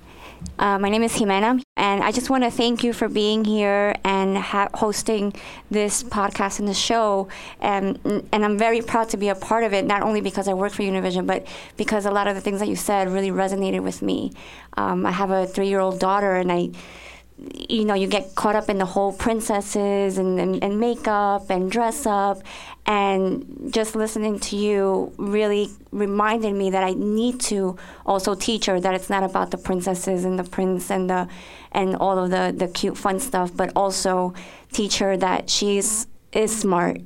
Uh, 0.58 0.78
my 0.78 0.88
name 0.88 1.02
is 1.02 1.12
Jimena, 1.12 1.62
and 1.76 2.02
I 2.02 2.10
just 2.10 2.30
want 2.30 2.42
to 2.42 2.50
thank 2.50 2.82
you 2.82 2.94
for 2.94 3.06
being 3.06 3.44
here 3.44 3.94
and 4.02 4.38
ha- 4.38 4.70
hosting 4.72 5.34
this 5.70 6.02
podcast 6.02 6.58
and 6.58 6.66
the 6.66 6.72
show. 6.72 7.28
And, 7.60 7.98
and 8.32 8.42
I'm 8.42 8.56
very 8.56 8.80
proud 8.80 9.10
to 9.10 9.18
be 9.18 9.28
a 9.28 9.34
part 9.34 9.62
of 9.62 9.74
it, 9.74 9.84
not 9.84 10.00
only 10.00 10.22
because 10.22 10.48
I 10.48 10.54
work 10.54 10.72
for 10.72 10.84
Univision, 10.84 11.26
but 11.26 11.46
because 11.76 12.06
a 12.06 12.10
lot 12.10 12.28
of 12.28 12.34
the 12.34 12.40
things 12.40 12.60
that 12.60 12.68
you 12.68 12.76
said 12.76 13.10
really 13.10 13.28
resonated 13.28 13.82
with 13.82 14.00
me. 14.00 14.32
Um, 14.78 15.04
I 15.04 15.10
have 15.10 15.30
a 15.30 15.46
three 15.46 15.68
year 15.68 15.80
old 15.80 16.00
daughter, 16.00 16.36
and 16.36 16.50
I 16.50 16.70
you 17.36 17.84
know, 17.84 17.94
you 17.94 18.06
get 18.06 18.34
caught 18.34 18.54
up 18.54 18.68
in 18.68 18.78
the 18.78 18.84
whole 18.84 19.12
princesses 19.12 20.18
and, 20.18 20.38
and, 20.38 20.62
and 20.62 20.78
makeup 20.78 21.50
and 21.50 21.70
dress 21.70 22.06
up. 22.06 22.42
And 22.86 23.72
just 23.72 23.96
listening 23.96 24.38
to 24.40 24.56
you 24.56 25.12
really 25.16 25.70
reminded 25.90 26.54
me 26.54 26.70
that 26.70 26.84
I 26.84 26.92
need 26.92 27.40
to 27.42 27.76
also 28.06 28.34
teach 28.34 28.66
her 28.66 28.78
that 28.78 28.94
it's 28.94 29.10
not 29.10 29.22
about 29.22 29.50
the 29.50 29.58
princesses 29.58 30.24
and 30.24 30.38
the 30.38 30.44
prince 30.44 30.90
and 30.90 31.08
the 31.08 31.28
and 31.72 31.96
all 31.96 32.18
of 32.18 32.30
the, 32.30 32.54
the 32.56 32.68
cute 32.68 32.96
fun 32.96 33.18
stuff, 33.18 33.50
but 33.56 33.72
also 33.74 34.32
teach 34.72 34.98
her 34.98 35.16
that 35.16 35.50
she's 35.50 36.06
is 36.30 36.56
smart 36.56 36.98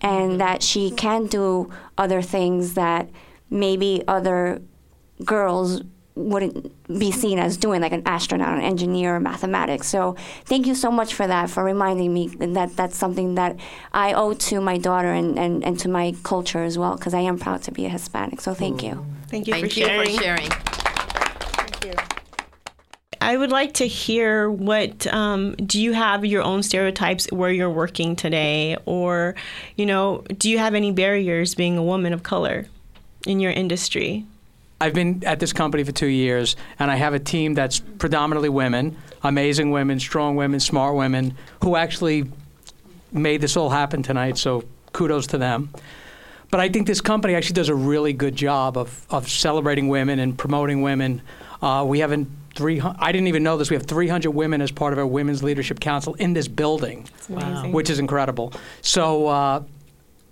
and 0.00 0.30
mm-hmm. 0.30 0.38
that 0.38 0.62
she 0.62 0.90
can 0.90 1.26
do 1.26 1.72
other 1.96 2.22
things 2.22 2.74
that 2.74 3.08
maybe 3.50 4.02
other 4.06 4.60
girls 5.24 5.82
wouldn't 6.14 6.70
be 6.98 7.10
seen 7.10 7.38
as 7.38 7.56
doing 7.56 7.80
like 7.80 7.92
an 7.92 8.02
astronaut, 8.04 8.58
an 8.58 8.64
engineer, 8.64 9.16
or 9.16 9.20
mathematics. 9.20 9.88
So 9.88 10.16
thank 10.44 10.66
you 10.66 10.74
so 10.74 10.90
much 10.90 11.14
for 11.14 11.26
that, 11.26 11.48
for 11.48 11.64
reminding 11.64 12.12
me 12.12 12.28
that 12.28 12.76
that's 12.76 12.96
something 12.96 13.34
that 13.36 13.56
I 13.92 14.12
owe 14.12 14.34
to 14.34 14.60
my 14.60 14.78
daughter 14.78 15.12
and, 15.12 15.38
and, 15.38 15.64
and 15.64 15.78
to 15.80 15.88
my 15.88 16.14
culture 16.22 16.62
as 16.62 16.76
well, 16.76 16.96
because 16.96 17.14
I 17.14 17.20
am 17.20 17.38
proud 17.38 17.62
to 17.62 17.72
be 17.72 17.86
a 17.86 17.88
Hispanic. 17.88 18.40
So 18.40 18.52
thank 18.52 18.82
you. 18.82 19.04
Thank 19.28 19.46
you 19.46 19.54
Thank 19.54 19.72
for 19.72 19.80
you 19.80 19.86
sharing. 19.86 20.16
for 20.16 20.22
sharing. 20.22 20.50
I 23.22 23.36
would 23.36 23.52
like 23.52 23.74
to 23.74 23.86
hear 23.86 24.50
what 24.50 25.06
um, 25.06 25.54
do 25.54 25.80
you 25.80 25.92
have 25.92 26.24
your 26.24 26.42
own 26.42 26.64
stereotypes 26.64 27.30
where 27.30 27.52
you're 27.52 27.70
working 27.70 28.16
today, 28.16 28.76
or 28.84 29.36
you 29.76 29.86
know, 29.86 30.24
do 30.38 30.50
you 30.50 30.58
have 30.58 30.74
any 30.74 30.90
barriers 30.90 31.54
being 31.54 31.78
a 31.78 31.84
woman 31.84 32.12
of 32.12 32.24
color 32.24 32.66
in 33.24 33.38
your 33.38 33.52
industry? 33.52 34.26
I've 34.82 34.94
been 34.94 35.22
at 35.24 35.38
this 35.38 35.52
company 35.52 35.84
for 35.84 35.92
two 35.92 36.08
years, 36.08 36.56
and 36.80 36.90
I 36.90 36.96
have 36.96 37.14
a 37.14 37.20
team 37.20 37.54
that's 37.54 37.78
predominantly 37.78 38.48
women, 38.48 38.96
amazing 39.22 39.70
women, 39.70 40.00
strong 40.00 40.34
women, 40.34 40.58
smart 40.58 40.96
women, 40.96 41.36
who 41.62 41.76
actually 41.76 42.24
made 43.12 43.40
this 43.40 43.56
all 43.56 43.70
happen 43.70 44.02
tonight. 44.02 44.38
So 44.38 44.64
kudos 44.92 45.28
to 45.28 45.38
them. 45.38 45.70
But 46.50 46.58
I 46.58 46.68
think 46.68 46.88
this 46.88 47.00
company 47.00 47.36
actually 47.36 47.54
does 47.54 47.68
a 47.68 47.76
really 47.76 48.12
good 48.12 48.34
job 48.34 48.76
of, 48.76 49.06
of 49.08 49.28
celebrating 49.28 49.86
women 49.86 50.18
and 50.18 50.36
promoting 50.36 50.82
women. 50.82 51.22
Uh, 51.62 51.84
we 51.86 52.00
haven't 52.00 52.28
three. 52.56 52.80
I 52.80 53.12
didn't 53.12 53.28
even 53.28 53.44
know 53.44 53.56
this. 53.56 53.70
We 53.70 53.76
have 53.76 53.86
300 53.86 54.32
women 54.32 54.60
as 54.60 54.72
part 54.72 54.92
of 54.92 54.98
our 54.98 55.06
Women's 55.06 55.44
Leadership 55.44 55.78
Council 55.78 56.14
in 56.14 56.32
this 56.32 56.48
building, 56.48 57.08
which 57.70 57.88
is 57.88 58.00
incredible. 58.00 58.52
So, 58.80 59.28
uh, 59.28 59.62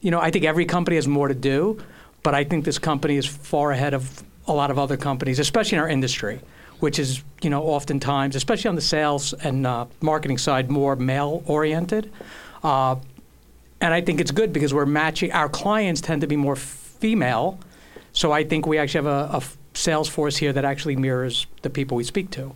you 0.00 0.10
know, 0.10 0.20
I 0.20 0.32
think 0.32 0.44
every 0.44 0.66
company 0.66 0.96
has 0.96 1.06
more 1.06 1.28
to 1.28 1.34
do, 1.34 1.80
but 2.24 2.34
I 2.34 2.42
think 2.42 2.64
this 2.64 2.80
company 2.80 3.16
is 3.16 3.26
far 3.26 3.70
ahead 3.70 3.94
of 3.94 4.24
a 4.50 4.52
lot 4.52 4.70
of 4.70 4.78
other 4.78 4.96
companies, 4.96 5.38
especially 5.38 5.76
in 5.76 5.82
our 5.82 5.88
industry, 5.88 6.40
which 6.80 6.98
is, 6.98 7.22
you 7.40 7.50
know, 7.50 7.62
oftentimes, 7.62 8.34
especially 8.34 8.68
on 8.68 8.74
the 8.74 8.80
sales 8.82 9.32
and 9.32 9.66
uh, 9.66 9.86
marketing 10.00 10.38
side, 10.38 10.70
more 10.70 10.96
male 10.96 11.42
oriented. 11.46 12.10
Uh, 12.62 12.96
and 13.80 13.94
I 13.94 14.00
think 14.00 14.20
it's 14.20 14.32
good 14.32 14.52
because 14.52 14.74
we're 14.74 14.86
matching, 14.86 15.32
our 15.32 15.48
clients 15.48 16.00
tend 16.00 16.20
to 16.22 16.26
be 16.26 16.36
more 16.36 16.56
female. 16.56 17.58
So 18.12 18.32
I 18.32 18.44
think 18.44 18.66
we 18.66 18.76
actually 18.76 19.04
have 19.06 19.34
a 19.34 19.42
sales 19.72 20.08
force 20.08 20.36
here 20.36 20.52
that 20.52 20.64
actually 20.64 20.96
mirrors 20.96 21.46
the 21.62 21.70
people 21.70 21.96
we 21.96 22.04
speak 22.04 22.30
to. 22.32 22.52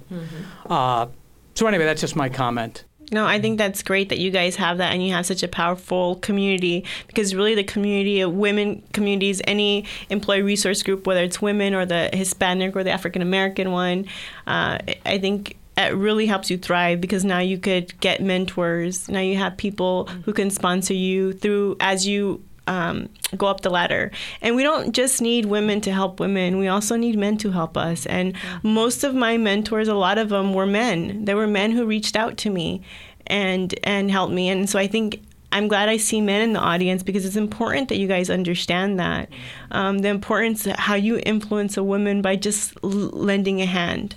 Uh, 0.68 1.06
so 1.54 1.66
anyway, 1.68 1.84
that's 1.84 2.00
just 2.00 2.16
my 2.16 2.28
comment. 2.28 2.84
No, 3.12 3.26
I 3.26 3.40
think 3.40 3.58
that's 3.58 3.82
great 3.82 4.08
that 4.08 4.18
you 4.18 4.30
guys 4.30 4.56
have 4.56 4.78
that 4.78 4.92
and 4.92 5.04
you 5.04 5.12
have 5.12 5.26
such 5.26 5.42
a 5.42 5.48
powerful 5.48 6.16
community 6.16 6.84
because 7.06 7.34
really 7.34 7.54
the 7.54 7.64
community 7.64 8.20
of 8.20 8.32
women 8.32 8.82
communities, 8.92 9.40
any 9.44 9.84
employee 10.10 10.42
resource 10.42 10.82
group, 10.82 11.06
whether 11.06 11.22
it's 11.22 11.40
women 11.40 11.74
or 11.74 11.84
the 11.86 12.10
Hispanic 12.12 12.74
or 12.74 12.82
the 12.82 12.90
African 12.90 13.22
American 13.22 13.72
one, 13.72 14.06
uh, 14.46 14.78
I 15.04 15.18
think 15.18 15.56
it 15.76 15.94
really 15.94 16.26
helps 16.26 16.50
you 16.50 16.58
thrive 16.58 17.00
because 17.00 17.24
now 17.24 17.40
you 17.40 17.58
could 17.58 17.98
get 18.00 18.22
mentors. 18.22 19.08
Now 19.08 19.20
you 19.20 19.36
have 19.36 19.56
people 19.56 20.06
who 20.24 20.32
can 20.32 20.50
sponsor 20.50 20.94
you 20.94 21.32
through 21.32 21.76
as 21.80 22.06
you 22.06 22.42
um, 22.66 23.08
go 23.36 23.46
up 23.46 23.60
the 23.60 23.70
ladder. 23.70 24.10
And 24.40 24.56
we 24.56 24.62
don't 24.62 24.92
just 24.92 25.20
need 25.20 25.46
women 25.46 25.80
to 25.82 25.92
help 25.92 26.20
women, 26.20 26.58
we 26.58 26.68
also 26.68 26.96
need 26.96 27.18
men 27.18 27.36
to 27.38 27.50
help 27.50 27.76
us. 27.76 28.06
And 28.06 28.34
most 28.62 29.04
of 29.04 29.14
my 29.14 29.36
mentors, 29.36 29.88
a 29.88 29.94
lot 29.94 30.18
of 30.18 30.28
them 30.30 30.54
were 30.54 30.66
men. 30.66 31.24
There 31.24 31.36
were 31.36 31.46
men 31.46 31.72
who 31.72 31.84
reached 31.86 32.16
out 32.16 32.36
to 32.38 32.50
me 32.50 32.82
and 33.26 33.74
and 33.84 34.10
helped 34.10 34.32
me. 34.32 34.48
And 34.48 34.68
so 34.68 34.78
I 34.78 34.86
think 34.86 35.22
I'm 35.52 35.68
glad 35.68 35.88
I 35.88 35.98
see 35.98 36.20
men 36.20 36.42
in 36.42 36.52
the 36.52 36.58
audience 36.58 37.02
because 37.04 37.24
it's 37.24 37.36
important 37.36 37.88
that 37.88 37.96
you 37.96 38.08
guys 38.08 38.28
understand 38.28 38.98
that 38.98 39.28
um, 39.70 39.98
the 40.00 40.08
importance 40.08 40.66
of 40.66 40.74
how 40.76 40.94
you 40.96 41.20
influence 41.24 41.76
a 41.76 41.82
woman 41.84 42.22
by 42.22 42.34
just 42.34 42.74
l- 42.82 42.90
lending 42.90 43.62
a 43.62 43.66
hand. 43.66 44.16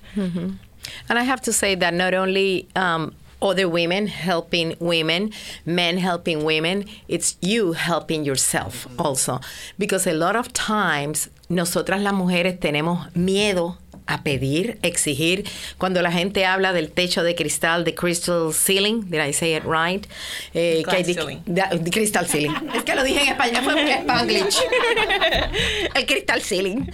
And 1.10 1.20
I 1.20 1.24
have 1.24 1.42
to 1.42 1.54
say 1.54 1.76
that 1.76 1.94
not 1.94 2.14
only 2.16 2.68
um, 2.76 3.14
other 3.42 3.68
women 3.68 4.08
helping 4.08 4.76
women, 4.80 5.32
men 5.66 5.98
helping 5.98 6.44
women, 6.44 6.86
it's 7.08 7.38
you 7.42 7.74
helping 7.74 8.24
yourself 8.24 8.88
also. 8.98 9.40
Because 9.78 10.08
a 10.08 10.14
lot 10.14 10.36
of 10.36 10.54
times 10.54 11.30
nosotras 11.50 12.02
las 12.02 12.14
mujeres 12.14 12.60
tenemos 12.60 13.14
miedo 13.16 13.78
a 14.08 14.24
pedir, 14.24 14.80
exigir. 14.82 15.46
Cuando 15.78 16.02
la 16.02 16.12
gente 16.12 16.46
habla 16.46 16.74
del 16.74 16.92
techo 16.92 17.24
de 17.24 17.36
cristal, 17.36 17.84
de 17.84 17.94
crystal 17.94 18.54
ceiling, 18.54 19.10
did 19.10 19.20
I 19.26 19.34
say 19.34 19.56
it 19.56 19.64
right? 19.66 20.06
Eh, 20.54 20.84
di- 21.06 21.14
ceiling. 21.14 21.42
da- 21.46 21.70
de 21.70 21.92
crystal 21.92 22.26
ceiling. 22.28 22.54
Es 22.76 22.84
que 22.84 22.96
lo 22.96 23.04
dije 23.04 23.22
en 23.22 23.28
español, 23.30 23.64
fue 23.64 23.82
en 23.82 23.88
spanglish. 24.02 24.58
El 25.94 26.06
crystal 26.06 26.42
ceiling. 26.42 26.90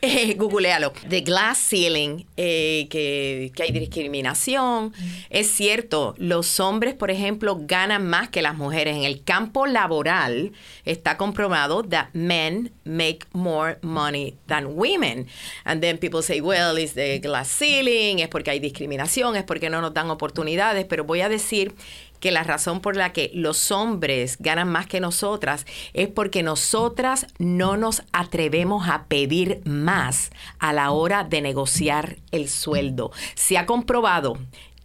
Eh, 0.00 0.34
googlealo. 0.34 0.92
The 1.08 1.20
glass 1.20 1.58
ceiling, 1.58 2.24
eh, 2.36 2.86
que, 2.90 3.52
que 3.54 3.62
hay 3.64 3.72
discriminación. 3.72 4.92
Es 5.30 5.48
cierto, 5.50 6.14
los 6.18 6.60
hombres, 6.60 6.94
por 6.94 7.10
ejemplo, 7.10 7.58
ganan 7.60 8.06
más 8.06 8.28
que 8.28 8.42
las 8.42 8.56
mujeres. 8.56 8.96
En 8.96 9.04
el 9.04 9.22
campo 9.22 9.66
laboral 9.66 10.52
está 10.84 11.16
comprobado 11.16 11.82
that 11.82 12.08
men 12.12 12.70
make 12.84 13.20
more 13.32 13.78
money 13.82 14.36
than 14.46 14.66
women. 14.78 15.26
And 15.64 15.80
then 15.82 15.98
people 15.98 16.22
say, 16.22 16.37
well, 16.40 16.76
it's 16.78 16.94
the 16.94 17.18
glass 17.20 17.48
ceiling, 17.48 18.20
es 18.20 18.28
porque 18.28 18.50
hay 18.50 18.60
discriminación, 18.60 19.36
es 19.36 19.44
porque 19.44 19.70
no 19.70 19.80
nos 19.80 19.94
dan 19.94 20.10
oportunidades. 20.10 20.84
Pero 20.86 21.04
voy 21.04 21.20
a 21.20 21.28
decir 21.28 21.74
que 22.20 22.30
la 22.30 22.42
razón 22.42 22.80
por 22.80 22.96
la 22.96 23.12
que 23.12 23.30
los 23.34 23.70
hombres 23.70 24.36
ganan 24.38 24.68
más 24.68 24.86
que 24.86 25.00
nosotras 25.00 25.66
es 25.92 26.08
porque 26.08 26.42
nosotras 26.42 27.26
no 27.38 27.76
nos 27.76 28.02
atrevemos 28.12 28.88
a 28.88 29.04
pedir 29.04 29.60
más 29.64 30.30
a 30.58 30.72
la 30.72 30.90
hora 30.90 31.24
de 31.24 31.40
negociar 31.40 32.16
el 32.30 32.48
sueldo. 32.48 33.12
Se 33.34 33.58
ha 33.58 33.66
comprobado 33.66 34.38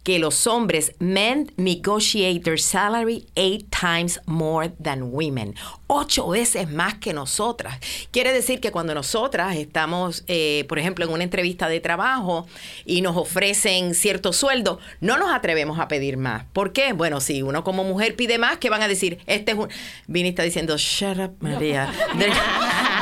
que 0.04 0.18
los 0.18 0.46
hombres, 0.46 0.92
men 0.98 1.50
negotiate 1.56 2.40
their 2.40 2.58
salary 2.58 3.26
eight 3.36 3.70
times 3.70 4.20
more 4.26 4.68
than 4.78 5.10
women. 5.12 5.54
Ocho 5.86 6.28
veces 6.28 6.70
más 6.70 6.94
que 6.94 7.14
nosotras. 7.14 7.78
Quiere 8.10 8.32
decir 8.32 8.60
que 8.60 8.70
cuando 8.70 8.94
nosotras 8.94 9.56
estamos, 9.56 10.22
eh, 10.28 10.66
por 10.68 10.78
ejemplo, 10.78 11.06
en 11.06 11.12
una 11.12 11.24
entrevista 11.24 11.68
de 11.68 11.80
trabajo 11.80 12.46
y 12.84 13.00
nos 13.00 13.16
ofrecen 13.16 13.94
cierto 13.94 14.34
sueldo, 14.34 14.78
no 15.00 15.16
nos 15.16 15.34
atrevemos 15.34 15.78
a 15.78 15.88
pedir 15.88 16.18
más. 16.18 16.44
¿Por 16.52 16.72
qué? 16.72 16.92
Bueno, 16.92 17.20
si 17.20 17.40
uno 17.40 17.64
como 17.64 17.82
mujer 17.82 18.14
pide 18.14 18.36
más, 18.36 18.58
¿qué 18.58 18.68
van 18.68 18.82
a 18.82 18.88
decir? 18.88 19.20
Este 19.26 19.52
es 19.52 19.58
un... 19.58 19.68
Vini 20.06 20.28
está 20.28 20.42
diciendo, 20.42 20.76
shut 20.76 21.18
up, 21.18 21.36
María. 21.40 21.90
They're, 22.18 22.30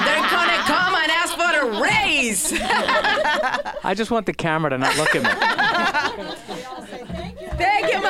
they're 0.04 0.28
gonna 0.30 0.62
come 0.66 0.94
and 0.94 1.10
ask 1.20 1.34
for 1.34 1.42
a 1.42 1.80
raise. 1.80 2.52
I 3.82 3.94
just 3.94 4.12
want 4.12 4.26
the 4.26 4.34
camera 4.34 4.70
to 4.70 4.78
not 4.78 4.96
look 4.96 5.16
at 5.16 5.22
me. 5.24 6.70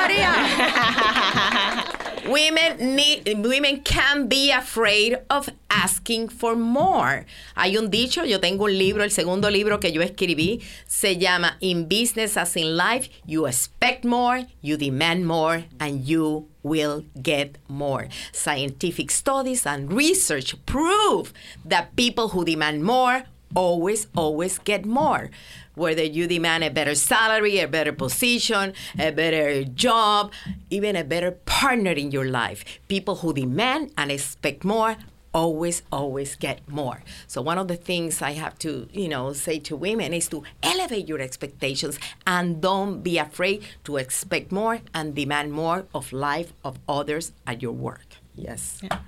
Women 2.25 2.95
need, 2.95 3.45
women 3.45 3.81
can 3.81 4.29
be 4.29 4.53
afraid 4.53 5.19
of 5.29 5.49
asking 5.69 6.29
for 6.29 6.55
more. 6.55 7.27
Hay 7.57 7.77
un 7.77 7.91
dicho, 7.91 8.25
yo 8.25 8.39
tengo 8.39 8.67
un 8.67 8.79
libro, 8.79 9.03
el 9.03 9.11
segundo 9.11 9.51
libro 9.51 9.81
que 9.81 9.91
yo 9.91 10.03
escribí, 10.03 10.63
se 10.87 11.17
llama 11.17 11.57
In 11.61 11.89
Business 11.89 12.37
as 12.37 12.57
in 12.57 12.77
Life, 12.77 13.09
you 13.27 13.47
expect 13.47 14.05
more, 14.05 14.47
you 14.61 14.77
demand 14.77 15.27
more, 15.27 15.65
and 15.81 16.07
you 16.07 16.47
will 16.63 17.05
get 17.21 17.59
more. 17.69 18.09
Scientific 18.33 19.11
studies 19.11 19.67
and 19.67 19.93
research 19.93 20.55
prove 20.65 21.33
that 21.65 21.97
people 21.97 22.29
who 22.29 22.45
demand 22.45 22.85
more 22.85 23.25
always, 23.55 24.07
always 24.17 24.59
get 24.59 24.85
more. 24.85 25.31
Whether 25.75 26.05
you 26.05 26.27
demand 26.27 26.65
a 26.65 26.71
better 26.71 26.95
salary, 26.95 27.59
a 27.59 27.69
better 27.69 27.93
position, 27.93 28.75
a 28.99 29.11
better 29.11 29.65
job, 29.65 30.33
even 30.71 30.97
a 30.97 31.05
better 31.05 31.33
partner 31.33 31.93
in 31.93 32.11
your 32.11 32.27
life. 32.27 32.65
People 32.89 33.17
who 33.17 33.33
demand 33.33 33.93
and 33.97 34.13
expect 34.13 34.65
more 34.65 34.97
always 35.35 35.83
always 35.91 36.35
get 36.37 36.61
more 36.69 37.03
so 37.27 37.41
one 37.41 37.57
of 37.57 37.67
the 37.67 37.75
things 37.75 38.21
i 38.21 38.33
have 38.33 38.59
to 38.59 38.87
you 38.93 39.09
know 39.09 39.33
say 39.33 39.59
to 39.59 39.75
women 39.75 40.13
is 40.13 40.29
to 40.29 40.43
elevate 40.63 41.09
your 41.09 41.21
expectations 41.21 41.99
and 42.27 42.61
don't 42.61 43.01
be 43.01 43.17
afraid 43.17 43.65
to 43.83 43.97
expect 43.97 44.53
more 44.53 44.81
and 44.93 45.15
demand 45.15 45.51
more 45.51 45.87
of 45.95 46.13
life 46.13 46.53
of 46.63 46.79
others 46.87 47.33
at 47.47 47.63
your 47.63 47.73
work 47.73 48.05
yes 48.35 48.81
yeah. 48.83 48.99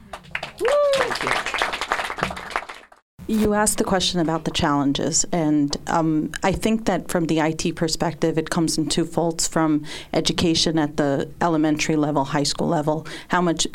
Thank 0.96 1.22
you. 1.22 1.73
You 3.26 3.54
asked 3.54 3.78
the 3.78 3.84
question 3.84 4.20
about 4.20 4.44
the 4.44 4.50
challenges, 4.50 5.24
and 5.32 5.74
um, 5.86 6.32
I 6.42 6.52
think 6.52 6.84
that 6.84 7.08
from 7.08 7.26
the 7.26 7.40
IT 7.40 7.74
perspective, 7.74 8.36
it 8.36 8.50
comes 8.50 8.76
in 8.76 8.88
two 8.88 9.06
folds 9.06 9.48
from 9.48 9.84
education 10.12 10.78
at 10.78 10.98
the 10.98 11.30
elementary 11.40 11.96
level, 11.96 12.24
high 12.24 12.42
school 12.42 12.68
level, 12.68 13.06
how 13.28 13.40
much 13.40 13.66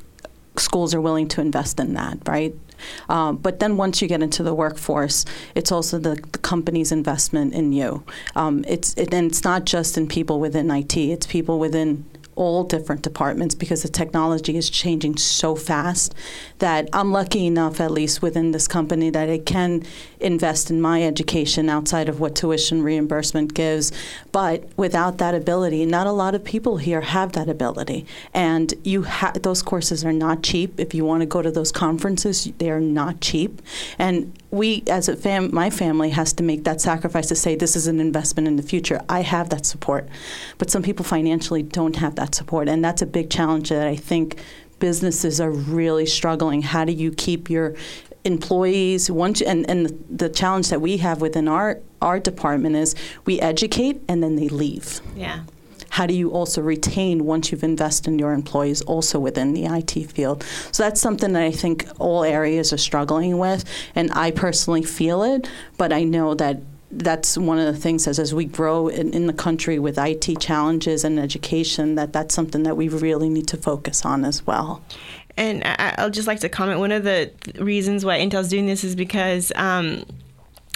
schools 0.55 0.93
are 0.93 1.01
willing 1.01 1.27
to 1.29 1.41
invest 1.41 1.79
in 1.79 1.93
that, 1.95 2.19
right? 2.27 2.53
Um, 3.09 3.37
but 3.37 3.59
then 3.59 3.75
once 3.75 4.01
you 4.01 4.07
get 4.07 4.21
into 4.21 4.43
the 4.43 4.53
workforce, 4.53 5.25
it's 5.55 5.71
also 5.71 5.97
the, 5.97 6.15
the 6.31 6.37
company's 6.37 6.91
investment 6.91 7.53
in 7.53 7.73
you. 7.73 8.03
Um, 8.35 8.63
it's 8.67 8.93
it, 8.97 9.13
and 9.13 9.31
it's 9.31 9.43
not 9.43 9.65
just 9.65 9.97
in 9.97 10.07
people 10.07 10.39
within 10.39 10.69
IT; 10.69 10.95
it's 10.95 11.25
people 11.25 11.59
within 11.59 12.05
all 12.39 12.63
different 12.63 13.01
departments 13.01 13.53
because 13.53 13.83
the 13.83 13.89
technology 13.89 14.55
is 14.55 14.69
changing 14.69 15.17
so 15.17 15.55
fast 15.55 16.15
that 16.59 16.87
I'm 16.93 17.11
lucky 17.11 17.45
enough, 17.45 17.81
at 17.81 17.91
least 17.91 18.21
within 18.21 18.51
this 18.51 18.65
company, 18.65 19.09
that 19.09 19.27
it 19.27 19.45
can 19.45 19.83
invest 20.19 20.69
in 20.69 20.81
my 20.81 21.03
education 21.03 21.69
outside 21.69 22.09
of 22.09 22.19
what 22.19 22.35
tuition 22.35 22.83
reimbursement 22.83 23.53
gives. 23.53 23.91
But 24.31 24.69
without 24.77 25.17
that 25.19 25.33
ability, 25.33 25.85
not 25.85 26.07
a 26.07 26.11
lot 26.11 26.35
of 26.35 26.43
people 26.43 26.77
here 26.77 27.01
have 27.01 27.33
that 27.33 27.49
ability. 27.49 28.05
And 28.33 28.73
you 28.83 29.03
ha- 29.03 29.33
those 29.41 29.61
courses 29.61 30.03
are 30.03 30.13
not 30.13 30.43
cheap. 30.43 30.79
If 30.79 30.93
you 30.93 31.05
want 31.05 31.21
to 31.21 31.25
go 31.25 31.41
to 31.41 31.51
those 31.51 31.71
conferences, 31.71 32.51
they 32.57 32.69
are 32.69 32.81
not 32.81 33.21
cheap. 33.21 33.61
And 33.97 34.37
we, 34.51 34.83
as 34.87 35.07
a 35.07 35.15
fam, 35.15 35.53
my 35.53 35.69
family 35.69 36.09
has 36.09 36.33
to 36.33 36.43
make 36.43 36.63
that 36.63 36.81
sacrifice 36.81 37.27
to 37.27 37.35
say 37.35 37.55
this 37.55 37.75
is 37.75 37.87
an 37.87 37.99
investment 37.99 38.47
in 38.47 38.55
the 38.55 38.63
future. 38.63 39.01
I 39.07 39.21
have 39.21 39.49
that 39.49 39.65
support, 39.65 40.07
but 40.57 40.69
some 40.69 40.81
people 40.81 41.05
financially 41.05 41.63
don't 41.63 41.97
have 41.97 42.15
that 42.15 42.33
support, 42.33 42.67
and 42.67 42.83
that's 42.83 43.01
a 43.01 43.05
big 43.05 43.29
challenge 43.29 43.69
that 43.69 43.87
I 43.87 43.95
think 43.95 44.39
businesses 44.79 45.39
are 45.39 45.51
really 45.51 46.05
struggling. 46.05 46.61
How 46.61 46.85
do 46.85 46.93
you 46.93 47.11
keep 47.11 47.49
your 47.49 47.75
employees 48.25 49.09
once 49.09 49.41
and, 49.41 49.69
and 49.69 50.03
the 50.09 50.29
challenge 50.29 50.69
that 50.69 50.81
we 50.81 50.97
have 50.97 51.21
within 51.21 51.47
our 51.47 51.79
our 52.01 52.19
department 52.19 52.75
is 52.75 52.95
we 53.25 53.39
educate 53.39 54.01
and 54.07 54.21
then 54.23 54.35
they 54.35 54.49
leave. 54.49 55.01
Yeah 55.15 55.41
how 55.89 56.05
do 56.05 56.13
you 56.13 56.31
also 56.31 56.61
retain 56.61 57.25
once 57.25 57.51
you've 57.51 57.63
invested 57.63 58.11
in 58.11 58.19
your 58.19 58.31
employees 58.31 58.81
also 58.83 59.19
within 59.19 59.53
the 59.53 59.65
IT 59.65 60.11
field? 60.11 60.43
So 60.71 60.83
that's 60.83 61.01
something 61.01 61.33
that 61.33 61.43
I 61.43 61.51
think 61.51 61.87
all 61.99 62.23
areas 62.23 62.71
are 62.71 62.77
struggling 62.77 63.37
with, 63.37 63.65
and 63.95 64.11
I 64.13 64.31
personally 64.31 64.83
feel 64.83 65.23
it, 65.23 65.49
but 65.77 65.91
I 65.91 66.03
know 66.03 66.35
that 66.35 66.61
that's 66.91 67.37
one 67.37 67.59
of 67.59 67.65
the 67.65 67.79
things 67.79 68.07
as, 68.07 68.17
as 68.17 68.33
we 68.33 68.45
grow 68.45 68.87
in, 68.87 69.13
in, 69.13 69.27
the 69.27 69.33
country 69.33 69.77
with 69.77 69.99
IT 69.99 70.39
challenges 70.39 71.03
and 71.03 71.19
education 71.19 71.93
that 71.95 72.13
that's 72.13 72.33
something 72.33 72.63
that 72.63 72.75
we 72.75 72.87
really 72.87 73.29
need 73.29 73.47
to 73.47 73.57
focus 73.57 74.05
on 74.05 74.25
as 74.25 74.47
well. 74.47 74.81
And 75.39 75.63
I, 75.63 75.95
will 75.97 76.09
just 76.09 76.27
like 76.27 76.41
to 76.41 76.49
comment. 76.49 76.79
One 76.79 76.91
of 76.91 77.03
the 77.03 77.31
reasons 77.59 78.03
why 78.03 78.19
Intel's 78.19 78.49
doing 78.49 78.65
this 78.65 78.83
is 78.83 78.95
because 78.95 79.53
um, 79.55 80.05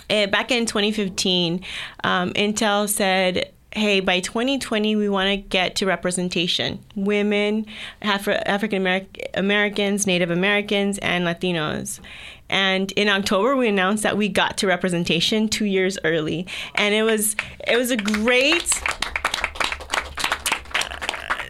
eh, 0.09 0.25
back 0.25 0.51
in 0.51 0.65
2015, 0.65 1.61
um, 2.03 2.31
Intel 2.33 2.87
said 2.87 3.51
hey, 3.75 3.99
by 3.99 4.19
2020, 4.19 4.95
we 4.95 5.09
want 5.09 5.29
to 5.29 5.37
get 5.37 5.75
to 5.77 5.85
representation 5.85 6.79
women, 6.95 7.65
Afri- 8.01 8.41
African 8.45 9.07
Americans, 9.33 10.05
Native 10.05 10.29
Americans, 10.29 10.99
and 10.99 11.25
Latinos. 11.25 11.99
And 12.49 12.91
in 12.91 13.09
October, 13.09 13.55
we 13.55 13.67
announced 13.67 14.03
that 14.03 14.15
we 14.15 14.29
got 14.29 14.57
to 14.57 14.67
representation 14.67 15.49
two 15.49 15.65
years 15.65 15.97
early, 16.03 16.45
and 16.75 16.93
it 16.93 17.03
was 17.03 17.35
it 17.67 17.77
was 17.77 17.89
a 17.91 17.97
great. 17.97 18.81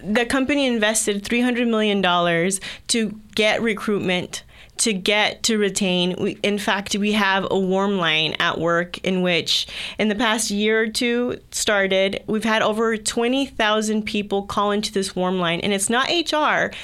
The 0.05 0.25
company 0.25 0.67
invested 0.67 1.23
three 1.23 1.41
hundred 1.41 1.67
million 1.67 2.01
dollars 2.01 2.59
to 2.87 3.19
get 3.35 3.61
recruitment 3.61 4.43
to 4.77 4.93
get 4.93 5.43
to 5.43 5.57
retain. 5.57 6.15
We, 6.19 6.37
in 6.43 6.57
fact, 6.57 6.95
we 6.95 7.13
have 7.13 7.47
a 7.49 7.57
warm 7.57 7.97
line 7.97 8.35
at 8.39 8.59
work 8.59 8.97
in 8.99 9.21
which, 9.21 9.67
in 9.99 10.09
the 10.09 10.15
past 10.15 10.51
year 10.51 10.81
or 10.81 10.87
two, 10.87 11.39
started. 11.51 12.23
We've 12.27 12.43
had 12.43 12.61
over 12.61 12.97
20,000 12.97 14.03
people 14.03 14.43
call 14.43 14.71
into 14.71 14.91
this 14.91 15.15
warm 15.15 15.39
line, 15.39 15.59
and 15.61 15.73
it's 15.73 15.89
not 15.89 16.09
HR 16.09 16.75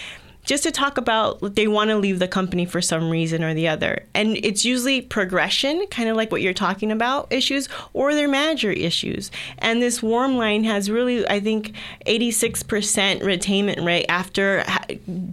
just 0.49 0.63
to 0.63 0.71
talk 0.71 0.97
about 0.97 1.53
they 1.53 1.67
want 1.67 1.91
to 1.91 1.95
leave 1.95 2.17
the 2.17 2.27
company 2.27 2.65
for 2.65 2.81
some 2.81 3.07
reason 3.07 3.43
or 3.43 3.53
the 3.53 3.67
other. 3.67 4.03
And 4.15 4.35
it's 4.37 4.65
usually 4.65 4.99
progression, 4.99 5.85
kind 5.91 6.09
of 6.09 6.17
like 6.17 6.31
what 6.31 6.41
you're 6.41 6.55
talking 6.55 6.91
about, 6.91 7.31
issues, 7.31 7.69
or 7.93 8.15
their 8.15 8.27
manager 8.27 8.71
issues. 8.71 9.29
And 9.59 9.79
this 9.79 10.01
warm 10.01 10.37
line 10.37 10.63
has 10.63 10.89
really, 10.89 11.27
I 11.29 11.39
think, 11.39 11.73
86% 12.07 13.21
retainment 13.21 13.85
rate 13.85 14.07
after 14.09 14.65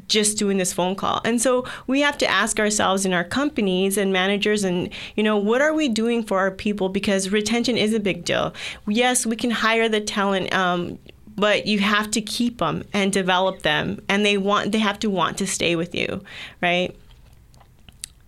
just 0.06 0.36
doing 0.36 0.58
this 0.58 0.74
phone 0.74 0.94
call. 0.94 1.22
And 1.24 1.40
so 1.40 1.64
we 1.86 2.02
have 2.02 2.18
to 2.18 2.26
ask 2.26 2.60
ourselves 2.60 3.06
in 3.06 3.14
our 3.14 3.24
companies 3.24 3.96
and 3.96 4.12
managers, 4.12 4.64
and, 4.64 4.90
you 5.14 5.22
know, 5.22 5.38
what 5.38 5.62
are 5.62 5.72
we 5.72 5.88
doing 5.88 6.24
for 6.24 6.38
our 6.38 6.50
people? 6.50 6.90
Because 6.90 7.30
retention 7.30 7.78
is 7.78 7.94
a 7.94 8.00
big 8.00 8.26
deal. 8.26 8.52
Yes, 8.86 9.24
we 9.24 9.36
can 9.36 9.50
hire 9.50 9.88
the 9.88 10.02
talent. 10.02 10.52
Um, 10.52 10.98
but 11.36 11.66
you 11.66 11.78
have 11.78 12.10
to 12.10 12.20
keep 12.20 12.58
them 12.58 12.84
and 12.92 13.12
develop 13.12 13.62
them 13.62 14.00
and 14.08 14.24
they 14.24 14.36
want 14.36 14.72
they 14.72 14.78
have 14.78 14.98
to 14.98 15.10
want 15.10 15.38
to 15.38 15.46
stay 15.46 15.76
with 15.76 15.94
you 15.94 16.22
right? 16.60 16.94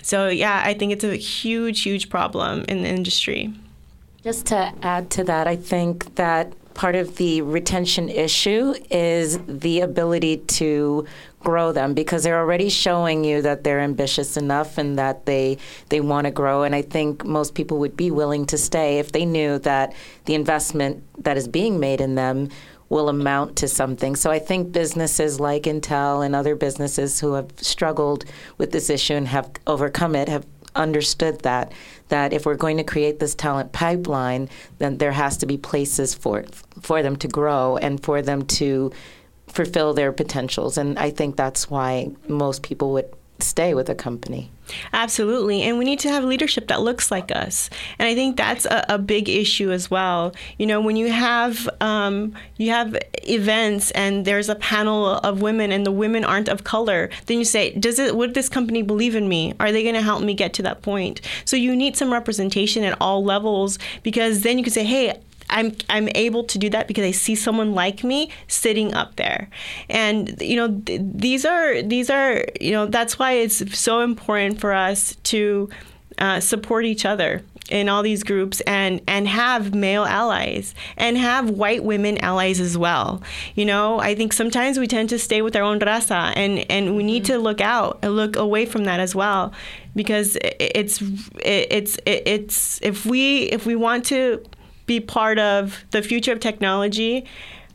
So 0.03 0.29
yeah 0.29 0.63
i 0.65 0.75
think 0.75 0.93
it's 0.93 1.05
a 1.05 1.17
huge 1.17 1.83
huge 1.83 2.09
problem 2.11 2.65
in 2.69 2.83
the 2.83 2.89
industry. 2.89 3.53
Just 4.23 4.47
to 4.47 4.73
add 4.83 5.11
to 5.11 5.25
that 5.25 5.47
i 5.47 5.57
think 5.57 6.15
that 6.17 6.53
part 6.79 6.95
of 6.95 7.17
the 7.17 7.43
retention 7.43 8.09
issue 8.09 8.73
is 8.89 9.41
the 9.49 9.81
ability 9.81 10.37
to 10.37 11.05
grow 11.41 11.73
them 11.73 11.93
because 11.93 12.23
they're 12.23 12.39
already 12.39 12.69
showing 12.69 13.25
you 13.25 13.43
that 13.43 13.65
they're 13.65 13.81
ambitious 13.81 14.37
enough 14.37 14.79
and 14.79 14.97
that 14.97 15.27
they 15.27 15.59
they 15.89 16.01
want 16.01 16.25
to 16.25 16.31
grow 16.31 16.63
and 16.63 16.77
I 16.77 16.83
think 16.83 17.25
most 17.25 17.57
people 17.57 17.79
would 17.79 17.97
be 17.97 18.13
willing 18.13 18.47
to 18.47 18.57
stay 18.57 19.01
if 19.01 19.11
they 19.11 19.25
knew 19.25 19.59
that 19.61 19.93
the 20.27 20.35
investment 20.35 21.03
that 21.25 21.37
is 21.37 21.49
being 21.49 21.81
made 21.81 22.01
in 22.01 22.15
them 22.15 22.49
will 22.89 23.09
amount 23.09 23.57
to 23.57 23.69
something. 23.69 24.17
So 24.17 24.31
I 24.31 24.39
think 24.39 24.73
businesses 24.73 25.39
like 25.39 25.65
Intel 25.65 26.25
and 26.25 26.35
other 26.35 26.55
businesses 26.55 27.21
who 27.21 27.35
have 27.35 27.51
struggled 27.57 28.25
with 28.57 28.73
this 28.73 28.89
issue 28.89 29.15
and 29.15 29.29
have 29.29 29.51
overcome 29.67 30.15
it 30.15 30.29
have 30.29 30.47
understood 30.75 31.41
that 31.41 31.73
that 32.09 32.33
if 32.33 32.47
we're 32.47 32.55
going 32.55 32.77
to 32.77 32.85
create 32.85 33.19
this 33.19 33.35
talent 33.35 33.73
pipeline, 33.73 34.49
then 34.79 34.99
there 34.99 35.13
has 35.13 35.37
to 35.39 35.47
be 35.47 35.59
places 35.59 36.15
for 36.15 36.45
for 36.81 37.03
them 37.03 37.17
to 37.17 37.29
grow 37.29 37.77
and 37.77 38.03
for 38.03 38.23
them 38.23 38.43
to 38.47 38.91
fulfill 39.49 39.95
their 39.95 40.13
potentials. 40.13 40.79
And 40.79 40.99
I 40.99 41.11
think 41.11 41.37
that's 41.37 41.71
why 41.71 42.09
most 42.29 42.63
people 42.63 42.93
would 42.93 43.11
stay 43.39 43.75
with 43.75 43.89
a 43.89 43.95
company. 43.95 44.51
Absolutely. 44.93 45.63
And 45.63 45.79
we 45.79 45.85
need 45.85 45.99
to 46.01 46.11
have 46.11 46.25
leadership 46.25 46.69
that 46.69 46.83
looks 46.83 47.11
like 47.11 47.31
us. 47.35 47.71
And 47.99 48.09
I 48.09 48.15
think 48.15 48.37
that's 48.37 48.67
a, 48.67 48.85
a 48.89 48.99
big 48.99 49.29
issue 49.29 49.71
as 49.71 49.91
well. 49.91 50.35
You 50.59 50.67
know, 50.67 50.81
when 50.81 50.97
you 50.97 51.11
have 51.11 51.69
um, 51.81 52.35
you 52.57 52.71
have 52.71 52.97
events 53.23 53.91
and 53.93 54.25
there's 54.25 54.49
a 54.49 54.55
panel 54.57 55.07
of 55.07 55.41
women 55.41 55.73
and 55.73 55.87
the 55.87 55.93
women 55.93 56.25
aren't 56.25 56.49
of 56.49 56.65
color, 56.65 57.11
then 57.27 57.39
you 57.39 57.45
say, 57.45 57.73
does 57.75 57.99
it 57.99 58.17
would 58.17 58.35
this 58.35 58.49
company 58.49 58.83
believe 58.83 59.15
in 59.15 59.29
me? 59.29 59.55
Are 59.61 59.73
they 59.73 59.83
going 59.83 59.95
to 59.95 60.03
help 60.03 60.23
me 60.23 60.35
get 60.35 60.53
to 60.55 60.63
that 60.65 60.83
point? 60.83 61.21
So 61.45 61.57
you 61.57 61.75
need 61.75 61.97
some 61.97 62.13
representation 62.13 62.85
at 62.85 62.97
all 63.01 63.25
levels 63.25 63.79
because 64.03 64.43
then 64.43 64.59
you 64.59 64.65
can 64.65 64.73
say, 64.73 64.85
hey, 64.85 65.19
I'm 65.51 65.75
I'm 65.89 66.09
able 66.15 66.45
to 66.45 66.59
do 66.59 66.71
that 66.71 66.89
because 66.89 67.05
I 67.05 67.11
see 67.11 67.35
someone 67.35 67.75
like 67.75 68.05
me 68.05 68.31
sitting 68.47 68.95
up 68.95 69.17
there, 69.17 69.49
and 69.89 70.41
you 70.41 70.57
know 70.57 70.81
th- 70.81 71.01
these 71.03 71.45
are 71.45 71.83
these 71.83 72.11
are 72.11 72.45
you 72.61 72.73
know 72.73 72.87
that's 72.87 73.19
why 73.19 73.33
it's 73.33 73.79
so 73.79 74.01
important 74.01 74.61
for 74.61 74.73
us 74.73 75.17
to 75.25 75.69
uh, 76.19 76.41
support 76.41 76.85
each 76.85 77.05
other 77.05 77.43
in 77.71 77.89
all 77.89 78.03
these 78.03 78.23
groups 78.23 78.61
and 78.63 79.01
and 79.07 79.29
have 79.29 79.75
male 79.75 80.05
allies 80.05 80.75
and 80.97 81.19
have 81.19 81.51
white 81.51 81.85
women 81.85 82.19
allies 82.19 82.61
as 82.61 82.77
well. 82.79 83.23
You 83.55 83.65
know 83.65 83.99
i 84.01 84.15
think 84.15 84.33
sometimes 84.33 84.79
we 84.79 84.87
tend 84.87 85.09
to 85.11 85.19
stay 85.19 85.43
with 85.43 85.55
our 85.57 85.63
own 85.63 85.81
raza 85.81 86.33
and 86.37 86.65
and 86.71 86.97
we 86.97 87.03
need 87.03 87.25
to 87.27 87.39
look 87.39 87.61
out 87.61 87.99
and 88.03 88.17
look 88.17 88.37
away 88.37 88.67
from 88.67 88.85
that 88.85 89.01
as 89.01 89.15
well 89.15 89.53
because 89.95 90.37
it's 90.43 91.03
it's 91.45 91.99
it's 92.07 92.81
if 92.83 93.05
we 93.05 93.43
if 93.45 93.67
we 93.67 93.75
want 93.77 94.05
to 94.07 94.43
be 94.89 94.99
part 94.99 95.39
of 95.39 95.85
the 95.93 96.03
future 96.03 96.33
of 96.33 96.41
technology 96.41 97.25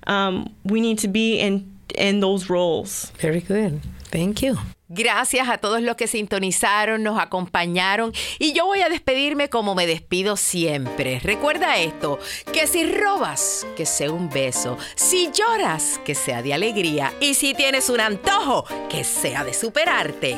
um, 0.07 0.53
we 0.65 0.81
need 0.81 0.99
to 0.99 1.07
be 1.07 1.39
in 1.39 1.71
in 1.95 2.19
those 2.19 2.49
roles. 2.49 3.11
Very 3.19 3.41
good. 3.41 3.81
Thank 4.11 4.41
you. 4.41 4.57
Gracias 4.89 5.49
a 5.49 5.57
todos 5.57 5.81
los 5.81 5.95
que 5.95 6.07
sintonizaron, 6.07 7.01
nos 7.01 7.19
acompañaron. 7.19 8.13
Y 8.37 8.53
yo 8.53 8.65
voy 8.65 8.81
a 8.81 8.89
despedirme 8.89 9.49
como 9.49 9.73
me 9.73 9.87
despido 9.87 10.37
siempre. 10.37 11.19
Recuerda 11.19 11.77
esto, 11.77 12.19
que 12.51 12.67
si 12.67 12.91
robas, 12.91 13.65
que 13.75 13.87
sea 13.87 14.11
un 14.11 14.29
beso, 14.29 14.77
si 14.95 15.31
lloras, 15.31 15.99
que 16.05 16.13
sea 16.13 16.43
de 16.43 16.53
alegría. 16.53 17.11
Y 17.19 17.33
si 17.33 17.55
tienes 17.55 17.89
un 17.89 18.01
antojo, 18.01 18.65
que 18.89 19.03
sea 19.03 19.43
de 19.43 19.53
superarte. 19.53 20.37